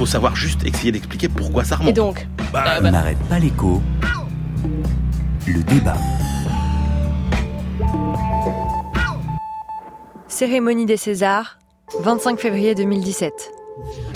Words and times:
faut 0.00 0.06
savoir 0.06 0.34
juste 0.34 0.64
essayer 0.64 0.92
d'expliquer 0.92 1.28
pourquoi 1.28 1.62
ça 1.62 1.76
remonte. 1.76 1.90
Et 1.90 1.92
donc 1.92 2.26
Bah, 2.54 2.64
On 2.82 2.90
n'arrête 2.90 3.18
pas 3.28 3.38
l'écho. 3.38 3.82
Le 5.46 5.62
débat. 5.62 5.94
Cérémonie 10.26 10.86
des 10.86 10.96
Césars, 10.96 11.58
25 12.00 12.40
février 12.40 12.74
2017. 12.74 13.52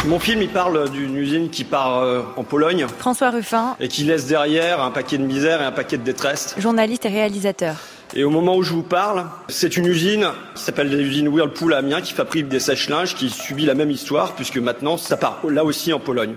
Mon 0.07 0.19
film, 0.19 0.41
il 0.41 0.49
parle 0.49 0.89
d'une 0.91 1.19
usine 1.19 1.51
qui 1.51 1.65
part 1.65 1.98
euh, 1.98 2.23
en 2.39 2.45
Pologne 2.45 2.87
François 2.89 3.29
Ruffin, 3.29 3.77
et 3.79 3.89
qui 3.89 4.05
laisse 4.05 4.27
derrière 4.27 4.82
un 4.82 4.91
paquet 4.91 5.19
de 5.19 5.25
misère 5.25 5.61
et 5.61 5.66
un 5.66 5.73
paquet 5.73 5.98
de 5.98 6.03
détresse. 6.03 6.55
journaliste 6.57 7.05
et 7.05 7.11
réalisateur. 7.11 7.77
Et 8.17 8.23
au 8.23 8.31
moment 8.31 8.57
où 8.57 8.62
je 8.62 8.73
vous 8.73 8.85
parle, 8.85 9.27
c'est 9.49 9.77
une 9.77 9.87
usine 9.87 10.29
qui 10.55 10.62
s'appelle 10.62 10.89
l'usine 10.89 11.27
Whirlpool 11.27 11.75
à 11.75 11.79
Amiens 11.79 12.01
qui 12.01 12.12
fabrique 12.12 12.47
des 12.47 12.61
sèche-linges 12.61 13.17
qui 13.17 13.29
subit 13.29 13.67
la 13.67 13.75
même 13.75 13.91
histoire 13.91 14.35
puisque 14.37 14.59
maintenant 14.59 14.97
ça 14.97 15.17
part 15.17 15.41
là 15.48 15.65
aussi 15.65 15.93
en 15.93 15.98
Pologne. 15.98 16.37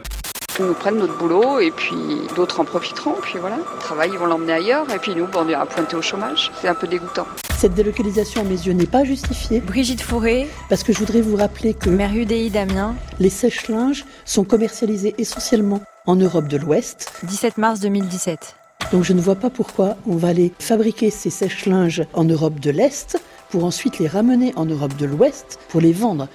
Ils 0.60 0.66
nous 0.66 0.74
prennent 0.74 0.98
notre 0.98 1.16
boulot 1.20 1.60
et 1.60 1.70
puis 1.70 1.96
d'autres 2.36 2.60
en 2.62 2.66
profiteront. 2.66 3.14
Puis 3.22 3.38
voilà, 3.38 3.58
le 3.58 3.80
travail, 3.80 4.10
ils 4.12 4.18
vont 4.18 4.26
l'emmener 4.26 4.54
ailleurs 4.54 4.92
et 4.92 4.98
puis 4.98 5.14
nous, 5.14 5.28
bon, 5.28 5.42
on 5.46 5.50
ira 5.50 5.68
pointer 5.68 5.96
au 5.96 6.02
chômage. 6.02 6.52
C'est 6.60 6.68
un 6.68 6.74
peu 6.74 6.88
dégoûtant. 6.88 7.28
Cette 7.56 7.76
délocalisation, 7.76 8.42
à 8.42 8.44
mes 8.44 8.56
yeux, 8.56 8.74
n'est 8.74 8.88
pas 8.88 9.04
justifiée 9.04 9.62
Brigitte 9.62 10.02
Fourré, 10.02 10.48
parce 10.70 10.82
que 10.82 10.94
je 10.94 10.98
voudrais 10.98 11.22
vous 11.22 11.36
rappeler 11.36 11.76
que 11.76 11.92
maire 11.92 12.14
UDI 12.14 12.50
d'Amiens, 12.50 12.96
les 13.20 13.30
sèche-linges 13.30 14.04
sont 14.26 14.44
commercialisés 14.44 15.14
essentiellement 15.20 15.84
en 16.08 16.16
Europe 16.16 16.48
de 16.48 16.58
l'Ouest. 16.58 17.12
17 17.24 17.60
mars 17.60 17.80
2017. 17.80 18.57
Donc 18.92 19.04
je 19.04 19.14
ne 19.14 19.20
vois 19.20 19.36
pas 19.36 19.50
pourquoi 19.50 19.98
on 20.08 20.16
va 20.16 20.30
aller 20.30 20.54
fabriquer 20.60 21.10
ces 21.10 21.30
sèche-linges 21.30 22.04
en 22.14 22.24
Europe 22.24 22.60
de 22.60 22.72
l'Est 22.72 23.22
pour 23.50 23.66
ensuite 23.66 24.00
les 24.00 24.08
ramener 24.08 24.54
en 24.56 24.66
Europe 24.66 24.96
de 24.96 25.06
l'Ouest 25.06 25.60
pour 25.68 25.82
les 25.82 25.92
vendre. 25.92 26.28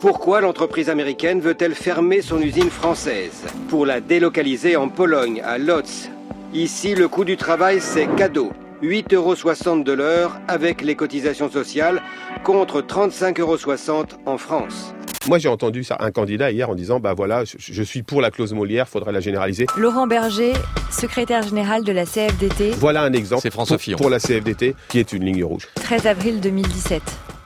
Pourquoi 0.00 0.40
l'entreprise 0.40 0.88
américaine 0.88 1.40
veut-elle 1.40 1.74
fermer 1.74 2.20
son 2.22 2.40
usine 2.40 2.70
française 2.70 3.44
Pour 3.68 3.86
la 3.86 4.00
délocaliser 4.00 4.76
en 4.76 4.88
Pologne, 4.88 5.40
à 5.44 5.58
Lodz? 5.58 6.08
Ici, 6.52 6.94
le 6.94 7.06
coût 7.06 7.24
du 7.24 7.36
travail, 7.36 7.80
c'est 7.80 8.08
cadeau. 8.16 8.50
8,60 8.82 9.14
euros 9.14 9.84
de 9.84 9.92
l'heure 9.92 10.40
avec 10.48 10.80
les 10.80 10.96
cotisations 10.96 11.50
sociales 11.50 12.02
contre 12.44 12.80
35,60 12.80 13.40
euros 13.40 14.06
en 14.26 14.38
France. 14.38 14.94
Moi, 15.28 15.38
j'ai 15.38 15.48
entendu 15.48 15.84
ça, 15.84 15.98
un 16.00 16.10
candidat 16.10 16.50
hier 16.50 16.70
en 16.70 16.74
disant, 16.74 16.98
bah 16.98 17.12
voilà, 17.12 17.44
je, 17.44 17.56
je 17.58 17.82
suis 17.82 18.02
pour 18.02 18.22
la 18.22 18.30
clause 18.30 18.54
Molière, 18.54 18.88
faudrait 18.88 19.12
la 19.12 19.20
généraliser. 19.20 19.66
Laurent 19.76 20.06
Berger, 20.06 20.54
secrétaire 20.90 21.42
général 21.42 21.84
de 21.84 21.92
la 21.92 22.06
CFDT, 22.06 22.70
Voilà 22.78 23.02
un 23.02 23.12
exemple 23.12 23.42
C'est 23.42 23.50
François 23.52 23.76
pour, 23.76 23.82
Fillon. 23.82 23.98
pour 23.98 24.08
la 24.08 24.18
CFDT 24.18 24.74
qui 24.88 24.98
est 24.98 25.12
une 25.12 25.24
ligne 25.26 25.44
rouge. 25.44 25.68
13 25.74 26.06
avril 26.06 26.40
2017. 26.40 27.02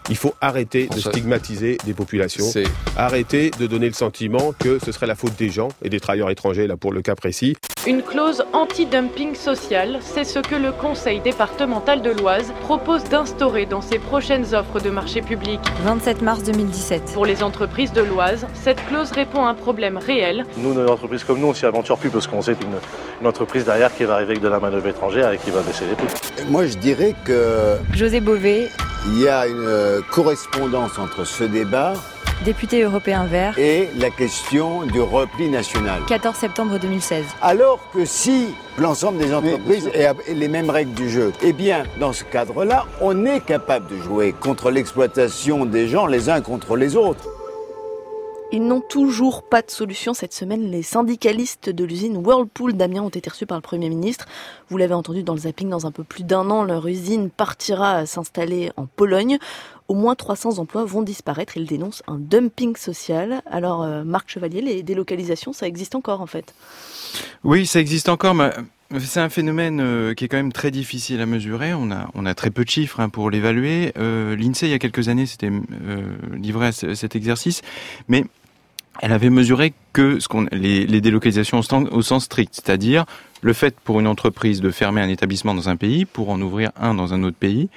Il 0.08 0.16
faut 0.16 0.34
arrêter 0.40 0.86
de 0.86 1.00
stigmatiser 1.00 1.78
des 1.84 1.94
populations, 1.94 2.44
arrêter 2.96 3.50
de 3.58 3.66
donner 3.66 3.86
le 3.88 3.94
sentiment 3.94 4.52
que 4.56 4.78
ce 4.78 4.92
serait 4.92 5.06
la 5.06 5.14
faute 5.16 5.34
des 5.36 5.48
gens 5.48 5.68
et 5.82 5.88
des 5.88 5.98
travailleurs 5.98 6.30
étrangers, 6.30 6.66
là 6.68 6.76
pour 6.76 6.92
le 6.92 7.02
cas 7.02 7.14
précis. 7.16 7.56
Une 7.86 8.02
clause 8.02 8.42
anti-dumping 8.54 9.34
social, 9.34 9.98
c'est 10.00 10.24
ce 10.24 10.38
que 10.38 10.54
le 10.54 10.72
Conseil 10.72 11.20
départemental 11.20 12.00
de 12.00 12.12
l'Oise 12.12 12.50
propose 12.62 13.04
d'instaurer 13.04 13.66
dans 13.66 13.82
ses 13.82 13.98
prochaines 13.98 14.54
offres 14.54 14.80
de 14.80 14.88
marché 14.88 15.20
public. 15.20 15.60
27 15.82 16.22
mars 16.22 16.42
2017. 16.44 17.12
Pour 17.12 17.26
les 17.26 17.42
entreprises 17.42 17.92
de 17.92 18.00
l'Oise, 18.00 18.46
cette 18.54 18.82
clause 18.86 19.12
répond 19.12 19.44
à 19.44 19.50
un 19.50 19.54
problème 19.54 19.98
réel. 19.98 20.46
Nous, 20.56 20.72
une 20.72 20.88
entreprise 20.88 21.24
comme 21.24 21.40
nous, 21.40 21.48
on 21.48 21.52
s'y 21.52 21.66
aventure 21.66 21.98
plus 21.98 22.08
parce 22.08 22.26
qu'on 22.26 22.40
sait 22.40 22.52
une, 22.52 22.78
une 23.20 23.26
entreprise 23.26 23.66
derrière 23.66 23.94
qui 23.94 24.04
va 24.04 24.14
arriver 24.14 24.30
avec 24.30 24.42
de 24.42 24.48
la 24.48 24.60
manœuvre 24.60 24.86
étrangère 24.86 25.30
et 25.32 25.36
qui 25.36 25.50
va 25.50 25.60
baisser 25.60 25.84
les 25.84 25.94
prix. 25.94 26.06
Moi, 26.48 26.64
je 26.64 26.78
dirais 26.78 27.14
qu'il 27.26 27.98
José 27.98 28.20
Bové, 28.20 28.70
y 29.12 29.28
a 29.28 29.46
une 29.46 29.66
euh, 29.66 30.00
correspondance 30.10 30.98
entre 30.98 31.24
ce 31.24 31.44
débat 31.44 31.92
député 32.44 32.82
européen 32.82 33.24
vert, 33.24 33.58
et 33.58 33.88
la 33.96 34.10
question 34.10 34.82
du 34.86 35.00
repli 35.00 35.48
national. 35.48 36.02
14 36.06 36.36
septembre 36.36 36.78
2016. 36.78 37.24
Alors 37.40 37.80
que 37.92 38.04
si 38.04 38.54
l'ensemble 38.78 39.18
des 39.18 39.32
entreprises 39.32 39.88
aient 39.94 40.04
aient 40.04 40.34
les 40.34 40.48
mêmes 40.48 40.70
règles 40.70 40.94
du 40.94 41.08
jeu, 41.08 41.32
eh 41.42 41.52
bien, 41.52 41.84
dans 42.00 42.12
ce 42.12 42.24
cadre-là, 42.24 42.86
on 43.00 43.24
est 43.24 43.40
capable 43.40 43.88
de 43.88 43.96
jouer 43.98 44.32
contre 44.32 44.70
l'exploitation 44.70 45.64
des 45.66 45.88
gens 45.88 46.06
les 46.06 46.28
uns 46.28 46.40
contre 46.40 46.76
les 46.76 46.96
autres. 46.96 47.28
Ils 48.52 48.64
n'ont 48.64 48.80
toujours 48.80 49.42
pas 49.42 49.62
de 49.62 49.70
solution 49.70 50.14
cette 50.14 50.32
semaine. 50.32 50.70
Les 50.70 50.84
syndicalistes 50.84 51.70
de 51.70 51.82
l'usine 51.82 52.18
Whirlpool 52.18 52.74
d'Amiens 52.74 53.02
ont 53.02 53.08
été 53.08 53.28
reçus 53.28 53.46
par 53.46 53.58
le 53.58 53.62
Premier 53.62 53.88
ministre. 53.88 54.26
Vous 54.68 54.76
l'avez 54.76 54.94
entendu 54.94 55.24
dans 55.24 55.32
le 55.32 55.40
zapping, 55.40 55.68
dans 55.68 55.86
un 55.86 55.90
peu 55.90 56.04
plus 56.04 56.22
d'un 56.22 56.48
an, 56.50 56.62
leur 56.62 56.86
usine 56.86 57.30
partira 57.30 58.06
s'installer 58.06 58.70
en 58.76 58.86
Pologne. 58.86 59.38
Au 59.88 59.94
moins 59.94 60.14
300 60.14 60.58
emplois 60.58 60.84
vont 60.84 61.02
disparaître. 61.02 61.56
Ils 61.56 61.66
dénoncent 61.66 62.02
un 62.06 62.18
dumping 62.18 62.74
social. 62.76 63.42
Alors, 63.46 63.82
euh, 63.82 64.02
Marc 64.02 64.30
Chevalier, 64.30 64.62
les 64.62 64.82
délocalisations, 64.82 65.52
ça 65.52 65.66
existe 65.66 65.94
encore 65.94 66.20
en 66.22 66.26
fait? 66.26 66.54
Oui, 67.44 67.66
ça 67.66 67.80
existe 67.80 68.08
encore, 68.08 68.34
mais 68.34 68.50
c'est 68.98 69.20
un 69.20 69.28
phénomène 69.28 69.80
euh, 69.80 70.14
qui 70.14 70.24
est 70.24 70.28
quand 70.28 70.38
même 70.38 70.52
très 70.52 70.70
difficile 70.70 71.20
à 71.20 71.26
mesurer. 71.26 71.74
On 71.74 71.90
a, 71.90 72.34
très 72.34 72.50
peu 72.50 72.64
de 72.64 72.70
chiffres 72.70 73.00
hein, 73.00 73.10
pour 73.10 73.30
l'évaluer. 73.30 73.92
Euh, 73.98 74.34
L'INSEE, 74.36 74.66
il 74.66 74.70
y 74.70 74.74
a 74.74 74.78
quelques 74.78 75.08
années, 75.08 75.26
s'était 75.26 75.50
livré 76.32 76.68
à 76.68 76.72
ce- 76.72 76.94
cet 76.94 77.14
exercice, 77.14 77.60
mais 78.08 78.24
elle 79.00 79.12
avait 79.12 79.30
mesuré 79.30 79.74
que 79.94 80.20
ce 80.20 80.28
qu'on, 80.28 80.46
les, 80.52 80.86
les 80.86 81.00
délocalisations 81.00 81.60
au, 81.60 82.02
sens 82.02 82.24
strict, 82.24 82.52
c'est-à-dire 82.52 83.06
le 83.40 83.52
fait 83.52 83.78
pour 83.78 84.00
une 84.00 84.06
entreprise 84.06 84.62
de 84.62 84.70
fermer 84.70 85.02
un 85.02 85.08
établissement 85.08 85.54
dans 85.54 85.68
un 85.68 85.76
pays 85.76 86.06
pour 86.06 86.30
en 86.30 86.40
ouvrir 86.40 86.72
un 86.80 86.94
dans 86.94 87.12
un 87.12 87.22
autre 87.22 87.36
pays 87.36 87.68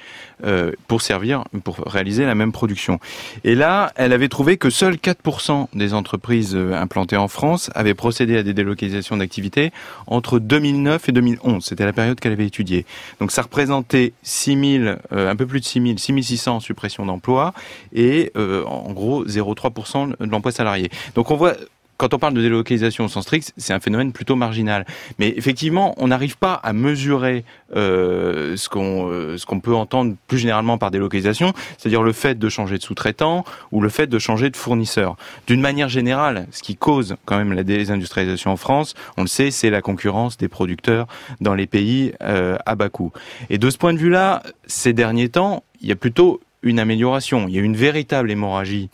euh, 0.44 0.72
pour 0.88 1.02
servir, 1.02 1.44
pour 1.62 1.76
réaliser 1.86 2.24
la 2.24 2.34
même 2.34 2.52
production. 2.52 2.98
Et 3.44 3.54
là, 3.54 3.92
elle 3.94 4.14
avait 4.14 4.28
trouvé 4.28 4.56
que 4.56 4.70
seuls 4.70 4.94
4% 4.94 5.66
des 5.74 5.92
entreprises 5.92 6.56
euh, 6.56 6.72
implantées 6.72 7.18
en 7.18 7.28
France 7.28 7.70
avaient 7.74 7.94
procédé 7.94 8.38
à 8.38 8.42
des 8.42 8.54
délocalisations 8.54 9.18
d'activités 9.18 9.70
entre 10.06 10.38
2009 10.38 11.10
et 11.10 11.12
2011. 11.12 11.62
C'était 11.62 11.84
la 11.84 11.92
période 11.92 12.18
qu'elle 12.18 12.32
avait 12.32 12.46
étudiée. 12.46 12.86
Donc 13.20 13.30
ça 13.30 13.42
représentait 13.42 14.14
6000, 14.22 14.98
euh, 15.12 15.30
un 15.30 15.36
peu 15.36 15.46
plus 15.46 15.60
de 15.60 15.66
6000, 15.66 15.98
6600 15.98 16.60
suppressions 16.60 17.04
d'emplois 17.04 17.52
et 17.92 18.32
euh, 18.36 18.64
en 18.64 18.92
gros 18.92 19.26
0,3% 19.26 20.16
de 20.18 20.30
l'emploi 20.30 20.50
salarié. 20.50 20.90
Donc 21.14 21.30
on 21.30 21.36
voit 21.36 21.54
quand 21.98 22.14
on 22.14 22.18
parle 22.18 22.34
de 22.34 22.40
délocalisation 22.40 23.04
au 23.04 23.08
sens 23.08 23.24
strict, 23.24 23.52
c'est 23.56 23.72
un 23.72 23.80
phénomène 23.80 24.12
plutôt 24.12 24.36
marginal. 24.36 24.86
Mais 25.18 25.34
effectivement, 25.36 25.94
on 25.98 26.08
n'arrive 26.08 26.38
pas 26.38 26.54
à 26.54 26.72
mesurer 26.72 27.44
euh, 27.76 28.56
ce 28.56 28.68
qu'on 28.68 29.10
euh, 29.10 29.36
ce 29.36 29.44
qu'on 29.44 29.58
peut 29.58 29.74
entendre 29.74 30.14
plus 30.28 30.38
généralement 30.38 30.78
par 30.78 30.92
délocalisation, 30.92 31.52
c'est-à-dire 31.76 32.02
le 32.02 32.12
fait 32.12 32.38
de 32.38 32.48
changer 32.48 32.78
de 32.78 32.82
sous-traitant 32.82 33.44
ou 33.72 33.80
le 33.80 33.88
fait 33.88 34.06
de 34.06 34.18
changer 34.18 34.48
de 34.48 34.56
fournisseur. 34.56 35.16
D'une 35.48 35.60
manière 35.60 35.88
générale, 35.88 36.46
ce 36.52 36.62
qui 36.62 36.76
cause 36.76 37.16
quand 37.24 37.36
même 37.36 37.52
la 37.52 37.64
désindustrialisation 37.64 38.52
en 38.52 38.56
France, 38.56 38.94
on 39.16 39.22
le 39.22 39.28
sait, 39.28 39.50
c'est 39.50 39.70
la 39.70 39.82
concurrence 39.82 40.36
des 40.36 40.48
producteurs 40.48 41.08
dans 41.40 41.54
les 41.54 41.66
pays 41.66 42.12
euh, 42.22 42.56
à 42.64 42.76
bas 42.76 42.88
coût. 42.90 43.12
Et 43.50 43.58
de 43.58 43.70
ce 43.70 43.76
point 43.76 43.92
de 43.92 43.98
vue-là, 43.98 44.44
ces 44.66 44.92
derniers 44.92 45.30
temps, 45.30 45.64
il 45.80 45.88
y 45.88 45.92
a 45.92 45.96
plutôt 45.96 46.40
une 46.62 46.78
amélioration. 46.78 47.46
Il 47.48 47.54
y 47.54 47.58
a 47.58 47.62
une 47.62 47.76
véritable 47.76 48.30
hémorragie 48.30 48.88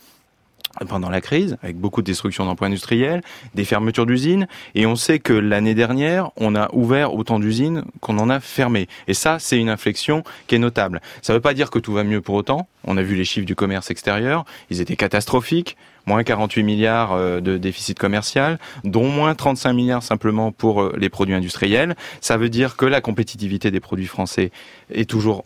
pendant 0.87 1.09
la 1.09 1.21
crise, 1.21 1.57
avec 1.63 1.77
beaucoup 1.77 2.01
de 2.01 2.05
destruction 2.05 2.45
d'emplois 2.45 2.67
industriels, 2.67 3.21
des 3.53 3.65
fermetures 3.65 4.05
d'usines, 4.05 4.47
et 4.73 4.85
on 4.85 4.95
sait 4.95 5.19
que 5.19 5.33
l'année 5.33 5.75
dernière, 5.75 6.31
on 6.37 6.55
a 6.55 6.69
ouvert 6.73 7.13
autant 7.13 7.39
d'usines 7.39 7.83
qu'on 8.01 8.17
en 8.19 8.29
a 8.29 8.39
fermé. 8.39 8.87
Et 9.07 9.13
ça, 9.13 9.39
c'est 9.39 9.57
une 9.57 9.69
inflexion 9.69 10.23
qui 10.47 10.55
est 10.55 10.59
notable. 10.59 11.01
Ça 11.21 11.33
ne 11.33 11.37
veut 11.37 11.41
pas 11.41 11.53
dire 11.53 11.69
que 11.69 11.79
tout 11.79 11.93
va 11.93 12.03
mieux 12.03 12.21
pour 12.21 12.35
autant. 12.35 12.67
On 12.83 12.97
a 12.97 13.01
vu 13.01 13.15
les 13.15 13.25
chiffres 13.25 13.45
du 13.45 13.55
commerce 13.55 13.89
extérieur, 13.91 14.45
ils 14.69 14.81
étaient 14.81 14.95
catastrophiques. 14.95 15.77
Moins 16.07 16.23
48 16.23 16.61
milliards 16.61 17.13
euh, 17.13 17.41
de 17.41 17.57
déficit 17.57 17.97
commercial, 17.97 18.59
dont 18.83 19.07
moins 19.07 19.33
35 19.33 19.73
milliards 19.73 20.03
simplement 20.03 20.51
pour 20.51 20.83
euh, 20.83 20.93
les 20.99 21.09
produits 21.09 21.33
industriels. 21.33 21.95
Ça 22.21 22.37
veut 22.37 22.49
dire 22.49 22.77
que 22.77 22.85
la 22.85 23.01
compétitivité 23.01 23.71
des 23.71 23.79
produits 23.79 24.05
français 24.05 24.51
est 24.93 25.09
toujours 25.09 25.43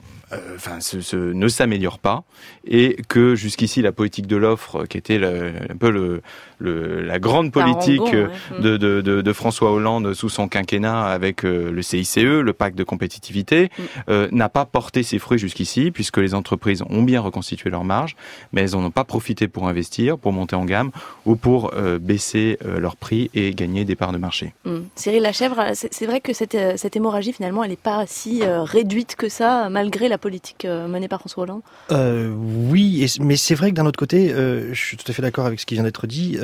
enfin, 0.56 0.80
ce, 0.80 1.02
ce- 1.02 1.16
ne 1.16 1.48
s'améliore 1.48 2.00
pas 2.00 2.24
et 2.66 2.98
que 3.08 3.36
jusqu'ici 3.36 3.82
la 3.82 3.92
politique 3.92 4.28
de 4.28 4.36
l'offre, 4.36 4.86
qui 4.86 4.98
était 4.98 5.18
le- 5.18 5.54
un 5.70 5.76
peu 5.78 5.90
le, 5.90 6.22
le- 6.60 7.02
la 7.02 7.20
grande 7.20 7.52
politique 7.52 8.14
euh, 8.14 8.28
ouais. 8.28 8.62
de, 8.62 8.78
de, 8.78 9.02
de, 9.02 9.22
de 9.22 9.34
François 9.34 9.72
Hollande 9.72 10.14
sous 10.14 10.30
son 10.30 10.48
quinquennat 10.48 11.06
avec 11.06 11.44
euh, 11.44 11.72
le 11.72 11.82
CICE, 11.82 12.18
le 12.18 12.54
pacte 12.54 12.78
de 12.78 12.84
compétitivité, 12.84 13.70
euh, 14.10 14.28
n'a 14.32 14.50
pas 14.50 14.66
porté 14.66 15.04
ses 15.04 15.20
fruits 15.20 15.40
jusqu'ici 15.40 15.92
puisque 15.92 16.18
les 16.18 16.34
entreprises 16.36 16.84
ont 16.90 17.04
bien 17.04 17.22
reconstitué 17.22 17.70
leurs 17.70 17.84
marges, 17.84 18.16
mais 18.54 18.62
elles 18.62 18.72
n'en 18.72 18.84
ont 18.86 18.92
pas 18.92 19.04
profité 19.06 19.48
pour 19.48 19.68
investir, 19.68 20.18
pour 20.18 20.34
monter 20.34 20.56
en 20.56 20.66
gamme 20.66 20.92
ou 21.26 21.36
pour 21.36 21.72
euh, 21.74 21.98
baisser 22.00 22.58
euh, 22.66 22.80
leurs 22.80 22.96
prix 22.96 23.32
et 23.34 23.52
gagner 23.52 23.86
des 23.86 23.96
parts 23.96 24.12
de 24.12 24.18
marché. 24.18 24.54
Hmm. 24.66 24.82
Cyril 24.96 25.24
Lachèvre, 25.24 25.64
c'est 25.74 26.06
vrai 26.06 26.22
que 26.22 26.34
cette, 26.34 26.58
cette 26.78 26.96
hémorragie 26.96 27.34
finalement, 27.34 27.64
elle 27.64 27.72
n'est 27.72 27.76
pas 27.76 28.06
si 28.06 28.44
euh, 28.44 28.64
réduite 28.64 29.16
que 29.16 29.30
ça, 29.30 29.70
malgré 29.70 30.08
la 30.10 30.18
politique 30.18 30.66
menée 30.66 31.08
par 31.08 31.20
François 31.20 31.44
Hollande? 31.44 31.62
Oui, 32.72 33.06
mais 33.22 33.36
c'est 33.36 33.56
vrai 33.56 33.72
que 33.72 33.76
d'un 33.76 33.86
autre 33.86 34.00
côté, 34.00 34.30
je 34.30 34.74
suis 34.74 34.98
tout 34.98 35.10
à 35.10 35.14
fait 35.14 35.22
d'accord 35.22 35.46
avec 35.46 35.60
ce 35.60 35.66
qui 35.66 35.76
vient 35.76 35.84
d'être 35.84 36.08
dit. 36.08 36.38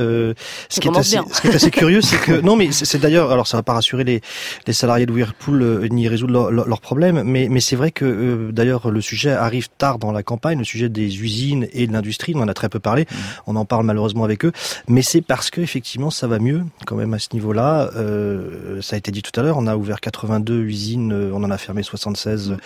Ce, 0.70 0.80
qui 0.80 0.88
est 0.88 0.98
assez, 0.98 1.18
ce 1.32 1.42
qui 1.42 1.48
est 1.48 1.56
assez 1.56 1.72
curieux, 1.72 2.02
c'est 2.02 2.20
que 2.20 2.42
non, 2.42 2.56
mais 2.56 2.72
c'est 2.72 3.00
d'ailleurs, 3.00 3.32
alors 3.32 3.48
ça 3.48 3.58
va 3.58 3.64
pas 3.64 3.74
rassurer 3.74 4.04
les, 4.04 4.22
les 4.68 4.74
salariés 4.74 5.06
de 5.06 5.12
Whirlpool 5.12 5.88
ni 5.92 6.08
résoudre 6.08 6.52
leurs 6.52 6.68
leur 6.68 6.82
problèmes, 6.82 7.24
mais, 7.24 7.48
mais 7.50 7.60
c'est 7.60 7.76
vrai 7.76 7.92
que 7.92 8.50
d'ailleurs 8.52 8.90
le 8.90 9.02
sujet 9.02 9.32
arrive 9.32 9.70
tard 9.78 10.00
dans 10.00 10.12
la 10.12 10.24
campagne, 10.24 10.60
le 10.60 10.64
sujet 10.64 10.90
des 10.90 11.22
usines 11.22 11.68
et 11.74 11.88
de 11.88 11.94
l'industrie, 11.94 12.34
on 12.36 12.42
en 12.42 12.48
a 12.48 12.54
très 12.54 12.70
peu 12.70 12.80
parlé, 12.80 13.04
mmh. 13.04 13.16
on 13.48 13.56
en 13.56 13.66
parle 13.66 13.86
malheureusement 13.86 14.24
avec 14.24 14.46
eux, 14.46 14.52
mais 14.88 15.02
c'est 15.02 15.22
parce 15.22 15.50
que 15.50 15.62
effectivement 15.62 16.10
ça 16.10 16.28
va 16.28 16.40
mieux 16.40 16.64
quand 16.86 16.96
même 16.96 17.14
à 17.14 17.20
ce 17.20 17.30
niveau-là. 17.34 17.90
Euh, 17.96 18.82
ça 18.82 18.96
a 18.96 18.98
été 18.98 19.12
dit 19.12 19.22
tout 19.22 19.38
à 19.40 19.44
l'heure, 19.44 19.58
on 19.58 19.68
a 19.68 19.76
ouvert 19.76 20.00
82 20.00 20.62
usines, 20.62 21.12
euh, 21.12 21.32
on 21.34 21.44
en 21.44 21.52
a 21.52 21.58
fermé 21.58 21.84
76 21.84 22.58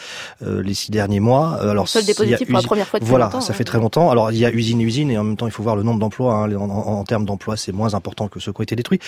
euh, 0.41 0.63
les 0.63 0.73
six 0.73 0.91
derniers 0.91 1.19
mois. 1.19 1.59
Alors 1.61 1.87
seul 1.87 2.05
des 2.05 2.13
positifs 2.13 2.47
pour 2.47 2.57
la 2.57 2.63
première 2.63 2.87
fois 2.87 2.99
voilà, 3.01 3.31
ça 3.41 3.53
fait 3.53 3.63
très 3.63 3.77
longtemps. 3.77 4.09
Alors 4.09 4.31
il 4.31 4.37
y 4.37 4.45
a 4.45 4.51
usine 4.51 4.81
et 4.81 4.83
usine 4.83 5.11
et 5.11 5.17
en 5.17 5.23
même 5.23 5.37
temps 5.37 5.47
il 5.47 5.51
faut 5.51 5.63
voir 5.63 5.75
le 5.75 5.83
nombre 5.83 5.99
d'emplois. 5.99 6.35
Hein. 6.35 6.55
En, 6.55 6.69
en, 6.69 7.03
termes 7.03 7.25
d'emplois, 7.29 7.57
c'est 7.57 7.71
moins 7.71 7.93
important 7.93 8.27
que 8.27 8.39
ceux 8.39 8.51
qui 8.51 8.61
ont 8.61 8.63
été 8.63 8.75
détruits. 8.75 8.99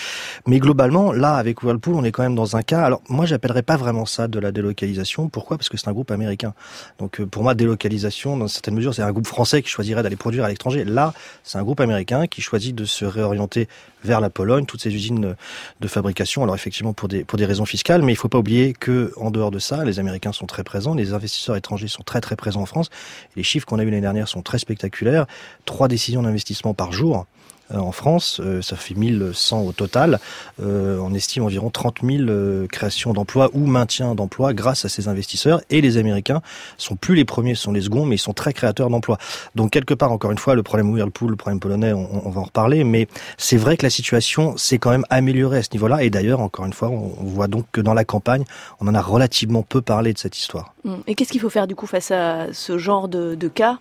Mais 0.46 0.58
globalement, 0.58 1.12
là 1.12 1.34
avec 1.34 1.62
Whirlpool, 1.62 1.94
on 1.94 2.04
est 2.04 2.12
quand 2.12 2.22
même 2.22 2.34
dans 2.34 2.56
un 2.56 2.62
cas. 2.62 2.82
Alors 2.82 3.02
moi, 3.08 3.26
j'appellerais 3.26 3.62
pas 3.62 3.76
vraiment 3.76 4.06
ça 4.06 4.28
de 4.28 4.38
la 4.38 4.52
délocalisation. 4.52 5.28
Pourquoi? 5.28 5.58
Parce 5.58 5.68
que 5.68 5.76
c'est 5.76 5.88
un 5.88 5.92
groupe 5.92 6.10
américain. 6.10 6.54
Donc 6.98 7.22
pour 7.22 7.42
moi, 7.42 7.54
délocalisation, 7.54 8.36
dans 8.36 8.48
certaines 8.48 8.74
mesures, 8.74 8.94
c'est 8.94 9.02
un 9.02 9.12
groupe 9.12 9.26
français 9.26 9.62
qui 9.62 9.68
choisirait 9.68 10.02
d'aller 10.02 10.16
produire 10.16 10.44
à 10.44 10.48
l'étranger. 10.48 10.84
Là, 10.84 11.12
c'est 11.44 11.58
un 11.58 11.62
groupe 11.62 11.80
américain 11.80 12.26
qui 12.26 12.40
choisit 12.40 12.74
de 12.74 12.84
se 12.84 13.04
réorienter 13.04 13.68
vers 14.04 14.20
la 14.20 14.30
Pologne, 14.30 14.66
toutes 14.66 14.82
ces 14.82 14.94
usines 14.94 15.36
de 15.80 15.88
fabrication. 15.88 16.42
Alors 16.42 16.54
effectivement 16.54 16.92
pour 16.92 17.08
des 17.08 17.24
pour 17.24 17.38
des 17.38 17.46
raisons 17.46 17.64
fiscales, 17.64 18.02
mais 18.02 18.12
il 18.12 18.16
faut 18.16 18.28
pas 18.28 18.38
oublier 18.38 18.72
que 18.72 19.12
en 19.16 19.30
dehors 19.30 19.50
de 19.50 19.58
ça, 19.58 19.84
les 19.84 19.98
Américains 19.98 20.32
sont 20.32 20.46
très 20.46 20.64
présents, 20.64 20.94
les 20.94 21.12
investisseurs 21.12 21.56
étrangers 21.56 21.88
sont 21.88 22.02
très 22.02 22.20
très 22.20 22.36
présents 22.36 22.62
en 22.62 22.66
France. 22.66 22.90
les 23.36 23.42
chiffres 23.42 23.66
qu'on 23.66 23.78
a 23.78 23.82
eu 23.82 23.86
l'année 23.86 24.00
dernière 24.00 24.28
sont 24.28 24.42
très 24.42 24.58
spectaculaires. 24.58 25.26
Trois 25.64 25.88
décisions 25.88 26.22
d'investissement 26.22 26.74
par 26.74 26.92
jour. 26.92 27.26
Euh, 27.72 27.78
en 27.78 27.92
France, 27.92 28.40
euh, 28.42 28.62
ça 28.62 28.76
fait 28.76 28.94
1100 28.94 29.62
au 29.62 29.72
total. 29.72 30.18
Euh, 30.62 30.98
on 31.00 31.14
estime 31.14 31.44
environ 31.44 31.70
30 31.70 31.98
000 32.02 32.66
créations 32.68 33.12
d'emplois 33.12 33.50
ou 33.54 33.66
maintien 33.66 34.14
d'emplois 34.14 34.52
grâce 34.52 34.84
à 34.84 34.88
ces 34.88 35.08
investisseurs. 35.08 35.60
Et 35.70 35.80
les 35.80 35.96
Américains 35.96 36.42
sont 36.78 36.96
plus 36.96 37.14
les 37.14 37.24
premiers, 37.24 37.54
sont 37.54 37.72
les 37.72 37.82
seconds, 37.82 38.04
mais 38.04 38.16
ils 38.16 38.18
sont 38.18 38.32
très 38.32 38.52
créateurs 38.52 38.90
d'emplois. 38.90 39.18
Donc 39.54 39.70
quelque 39.70 39.94
part, 39.94 40.12
encore 40.12 40.30
une 40.30 40.38
fois, 40.38 40.54
le 40.54 40.62
problème 40.62 40.90
Whirlpool, 40.90 41.30
le 41.30 41.36
problème 41.36 41.60
polonais, 41.60 41.92
on, 41.92 42.30
va 42.30 42.40
en 42.40 42.44
reparler, 42.44 42.84
mais 42.84 43.08
c'est 43.36 43.56
vrai 43.56 43.76
que 43.76 43.84
la 43.84 43.90
situation 43.90 44.56
s'est 44.56 44.78
quand 44.78 44.90
même 44.90 45.04
améliorée 45.10 45.58
à 45.58 45.62
ce 45.62 45.70
niveau-là. 45.72 46.02
Et 46.02 46.10
d'ailleurs, 46.10 46.40
encore 46.40 46.66
une 46.66 46.72
fois, 46.72 46.88
on, 46.88 47.12
voit 47.22 47.48
donc 47.48 47.66
que 47.72 47.80
dans 47.80 47.94
la 47.94 48.04
campagne, 48.04 48.44
on 48.80 48.88
en 48.88 48.94
a 48.94 49.00
relativement 49.00 49.62
peu 49.62 49.80
parlé 49.80 50.12
de 50.12 50.18
cette 50.18 50.36
histoire. 50.36 50.71
Hum. 50.84 51.02
Et 51.06 51.14
qu'est-ce 51.14 51.30
qu'il 51.30 51.40
faut 51.40 51.50
faire 51.50 51.66
du 51.66 51.74
coup 51.74 51.86
face 51.86 52.10
à 52.10 52.52
ce 52.52 52.76
genre 52.78 53.08
de, 53.08 53.36
cas? 53.48 53.78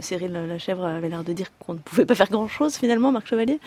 Cyril 0.00 0.32
Lachèvre 0.32 0.84
avait 0.84 1.08
l'air 1.08 1.24
de 1.24 1.32
dire 1.32 1.48
qu'on 1.58 1.74
ne 1.74 1.78
pouvait 1.78 2.06
pas 2.06 2.14
faire 2.14 2.30
grand-chose 2.30 2.76
finalement, 2.76 3.12
Marc 3.12 3.26
Chevalier? 3.26 3.58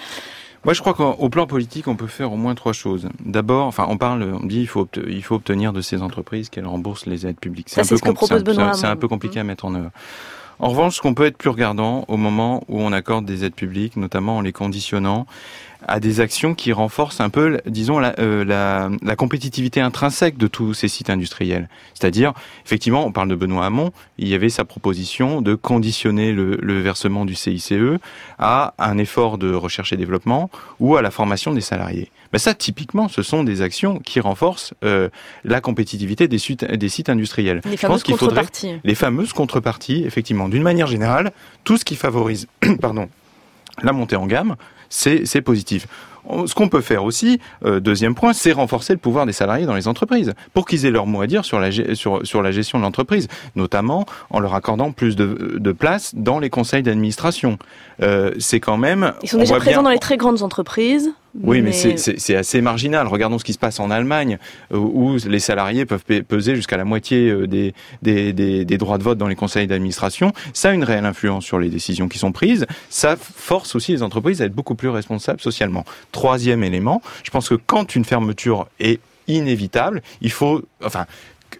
Moi, 0.65 0.73
je 0.73 0.81
crois 0.81 0.93
qu'au 0.93 1.29
plan 1.29 1.47
politique, 1.47 1.87
on 1.87 1.95
peut 1.95 2.07
faire 2.07 2.33
au 2.33 2.35
moins 2.35 2.53
trois 2.53 2.73
choses. 2.73 3.07
D'abord, 3.23 3.65
enfin, 3.65 3.85
on 3.87 3.97
parle, 3.97 4.23
on 4.41 4.45
dit, 4.45 4.59
il 4.59 4.67
faut, 4.67 4.87
il 5.07 5.23
faut 5.23 5.35
obtenir 5.35 5.71
de 5.71 5.79
ces 5.81 6.01
entreprises 6.01 6.49
qu'elles 6.49 6.67
remboursent 6.67 7.05
les 7.05 7.25
aides 7.25 7.39
publiques. 7.39 7.69
C'est 7.69 7.81
un, 7.81 7.85
peu, 7.85 7.95
un 8.83 8.95
peu 8.97 9.07
compliqué 9.07 9.39
à 9.39 9.43
mettre 9.43 9.65
en 9.65 9.75
œuvre. 9.75 9.91
En 10.59 10.69
revanche, 10.69 10.97
ce 10.97 11.01
qu'on 11.01 11.13
peut 11.13 11.25
être 11.25 11.37
plus 11.37 11.49
regardant 11.49 12.03
au 12.09 12.17
moment 12.17 12.63
où 12.67 12.81
on 12.81 12.91
accorde 12.91 13.25
des 13.25 13.45
aides 13.45 13.55
publiques, 13.55 13.95
notamment 13.95 14.37
en 14.37 14.41
les 14.41 14.51
conditionnant 14.51 15.25
à 15.87 16.01
des 16.01 16.19
actions 16.19 16.53
qui 16.53 16.73
renforcent 16.73 17.21
un 17.21 17.29
peu, 17.29 17.61
disons, 17.65 17.99
la, 17.99 18.13
euh, 18.19 19.15
compétitivité 19.17 19.79
intrinsèque 19.79 20.37
de 20.37 20.47
tous 20.47 20.73
ces 20.73 20.89
sites 20.89 21.09
industriels. 21.09 21.69
C'est-à-dire, 21.93 22.33
effectivement, 22.65 23.05
on 23.05 23.13
parle 23.13 23.29
de 23.29 23.35
Benoît 23.35 23.65
Hamon, 23.65 23.93
il 24.17 24.27
y 24.27 24.33
avait 24.33 24.49
sa 24.49 24.65
proposition 24.65 25.41
de 25.41 25.55
conditionner 25.55 26.33
le, 26.33 26.81
versement 26.81 27.23
du 27.23 27.35
CICE 27.35 27.73
à 28.37 28.73
un 28.77 28.97
effort 28.97 29.37
de 29.37 29.53
recherche 29.53 29.93
et 29.93 29.97
développement 29.97 30.49
ou 30.81 30.97
à 30.97 31.01
la 31.01 31.11
formation 31.11 31.53
des 31.53 31.61
salariés. 31.61 32.11
Ben 32.31 32.37
ça, 32.37 32.53
typiquement, 32.53 33.07
ce 33.07 33.21
sont 33.21 33.43
des 33.43 33.61
actions 33.61 33.99
qui 33.99 34.19
renforcent 34.19 34.73
euh, 34.83 35.09
la 35.43 35.61
compétitivité 35.61 36.27
des, 36.27 36.37
des, 36.77 36.89
sites 36.89 37.09
industriels. 37.09 37.61
Les 37.65 37.77
fameuses 37.77 38.03
contreparties. 38.03 38.75
Les 38.83 38.95
fameuses 38.95 39.33
contreparties, 39.33 40.03
effectivement. 40.05 40.47
D'une 40.47 40.63
manière 40.63 40.87
générale, 40.87 41.31
tout 41.63 41.77
ce 41.77 41.85
qui 41.85 41.95
favorise 41.95 42.47
pardon, 42.81 43.09
la 43.81 43.93
montée 43.93 44.15
en 44.15 44.27
gamme, 44.27 44.55
c'est 44.89 45.41
positif. 45.41 45.87
Ce 46.45 46.53
qu'on 46.53 46.69
peut 46.69 46.81
faire 46.81 47.03
aussi, 47.03 47.39
euh, 47.65 47.79
deuxième 47.79 48.13
point, 48.13 48.33
c'est 48.33 48.51
renforcer 48.51 48.93
le 48.93 48.99
pouvoir 48.99 49.25
des 49.25 49.33
salariés 49.33 49.65
dans 49.65 49.73
les 49.73 49.87
entreprises 49.87 50.33
pour 50.53 50.65
qu'ils 50.65 50.85
aient 50.85 50.91
leur 50.91 51.07
mot 51.07 51.21
à 51.21 51.27
dire 51.27 51.45
sur 51.45 51.59
la, 51.59 51.71
sur, 51.95 52.25
sur 52.25 52.41
la 52.41 52.51
gestion 52.51 52.77
de 52.77 52.83
l'entreprise, 52.83 53.27
notamment 53.55 54.05
en 54.29 54.39
leur 54.39 54.53
accordant 54.53 54.91
plus 54.91 55.15
de, 55.15 55.57
de 55.57 55.71
place 55.71 56.13
dans 56.15 56.39
les 56.39 56.49
conseils 56.49 56.83
d'administration. 56.83 57.57
Euh, 58.01 58.31
c'est 58.37 58.59
quand 58.59 58.77
même. 58.77 59.13
Ils 59.23 59.29
sont 59.29 59.39
déjà 59.39 59.57
présents 59.57 59.83
dans 59.83 59.89
les 59.89 59.99
très 59.99 60.17
grandes 60.17 60.43
entreprises. 60.43 61.11
Oui, 61.35 61.61
mais, 61.61 61.71
c'est 61.71 62.35
assez 62.35 62.61
marginal. 62.61 63.07
Regardons 63.07 63.37
ce 63.37 63.43
qui 63.43 63.53
se 63.53 63.59
passe 63.59 63.79
en 63.79 63.91
Allemagne, 63.91 64.39
euh, 64.73 64.77
où 64.77 65.17
les 65.27 65.39
salariés 65.39 65.85
peuvent 65.85 66.03
peser 66.03 66.55
jusqu'à 66.55 66.77
la 66.77 66.85
moitié 66.85 67.29
euh, 67.29 67.47
des, 67.47 67.73
des, 68.01 68.33
des, 68.33 68.65
des, 68.65 68.77
droits 68.77 68.97
de 68.97 69.03
vote 69.03 69.17
dans 69.17 69.27
les 69.27 69.35
conseils 69.35 69.67
d'administration. 69.67 70.33
Ça 70.53 70.69
a 70.69 70.73
une 70.73 70.83
réelle 70.83 71.05
influence 71.05 71.45
sur 71.45 71.59
les 71.59 71.69
décisions 71.69 72.07
qui 72.07 72.17
sont 72.17 72.31
prises. 72.31 72.65
Ça 72.89 73.15
force 73.15 73.75
aussi 73.75 73.91
les 73.91 74.03
entreprises 74.03 74.41
à 74.41 74.45
être 74.45 74.55
beaucoup 74.55 74.75
plus 74.75 74.89
responsables 74.89 75.39
socialement. 75.39 75.85
Troisième 76.11 76.63
élément, 76.63 77.01
je 77.23 77.29
pense 77.29 77.49
que 77.49 77.55
quand 77.55 77.95
une 77.95 78.05
fermeture 78.05 78.67
est 78.79 78.99
inévitable, 79.27 80.01
il 80.21 80.31
faut, 80.31 80.63
enfin, 80.83 81.05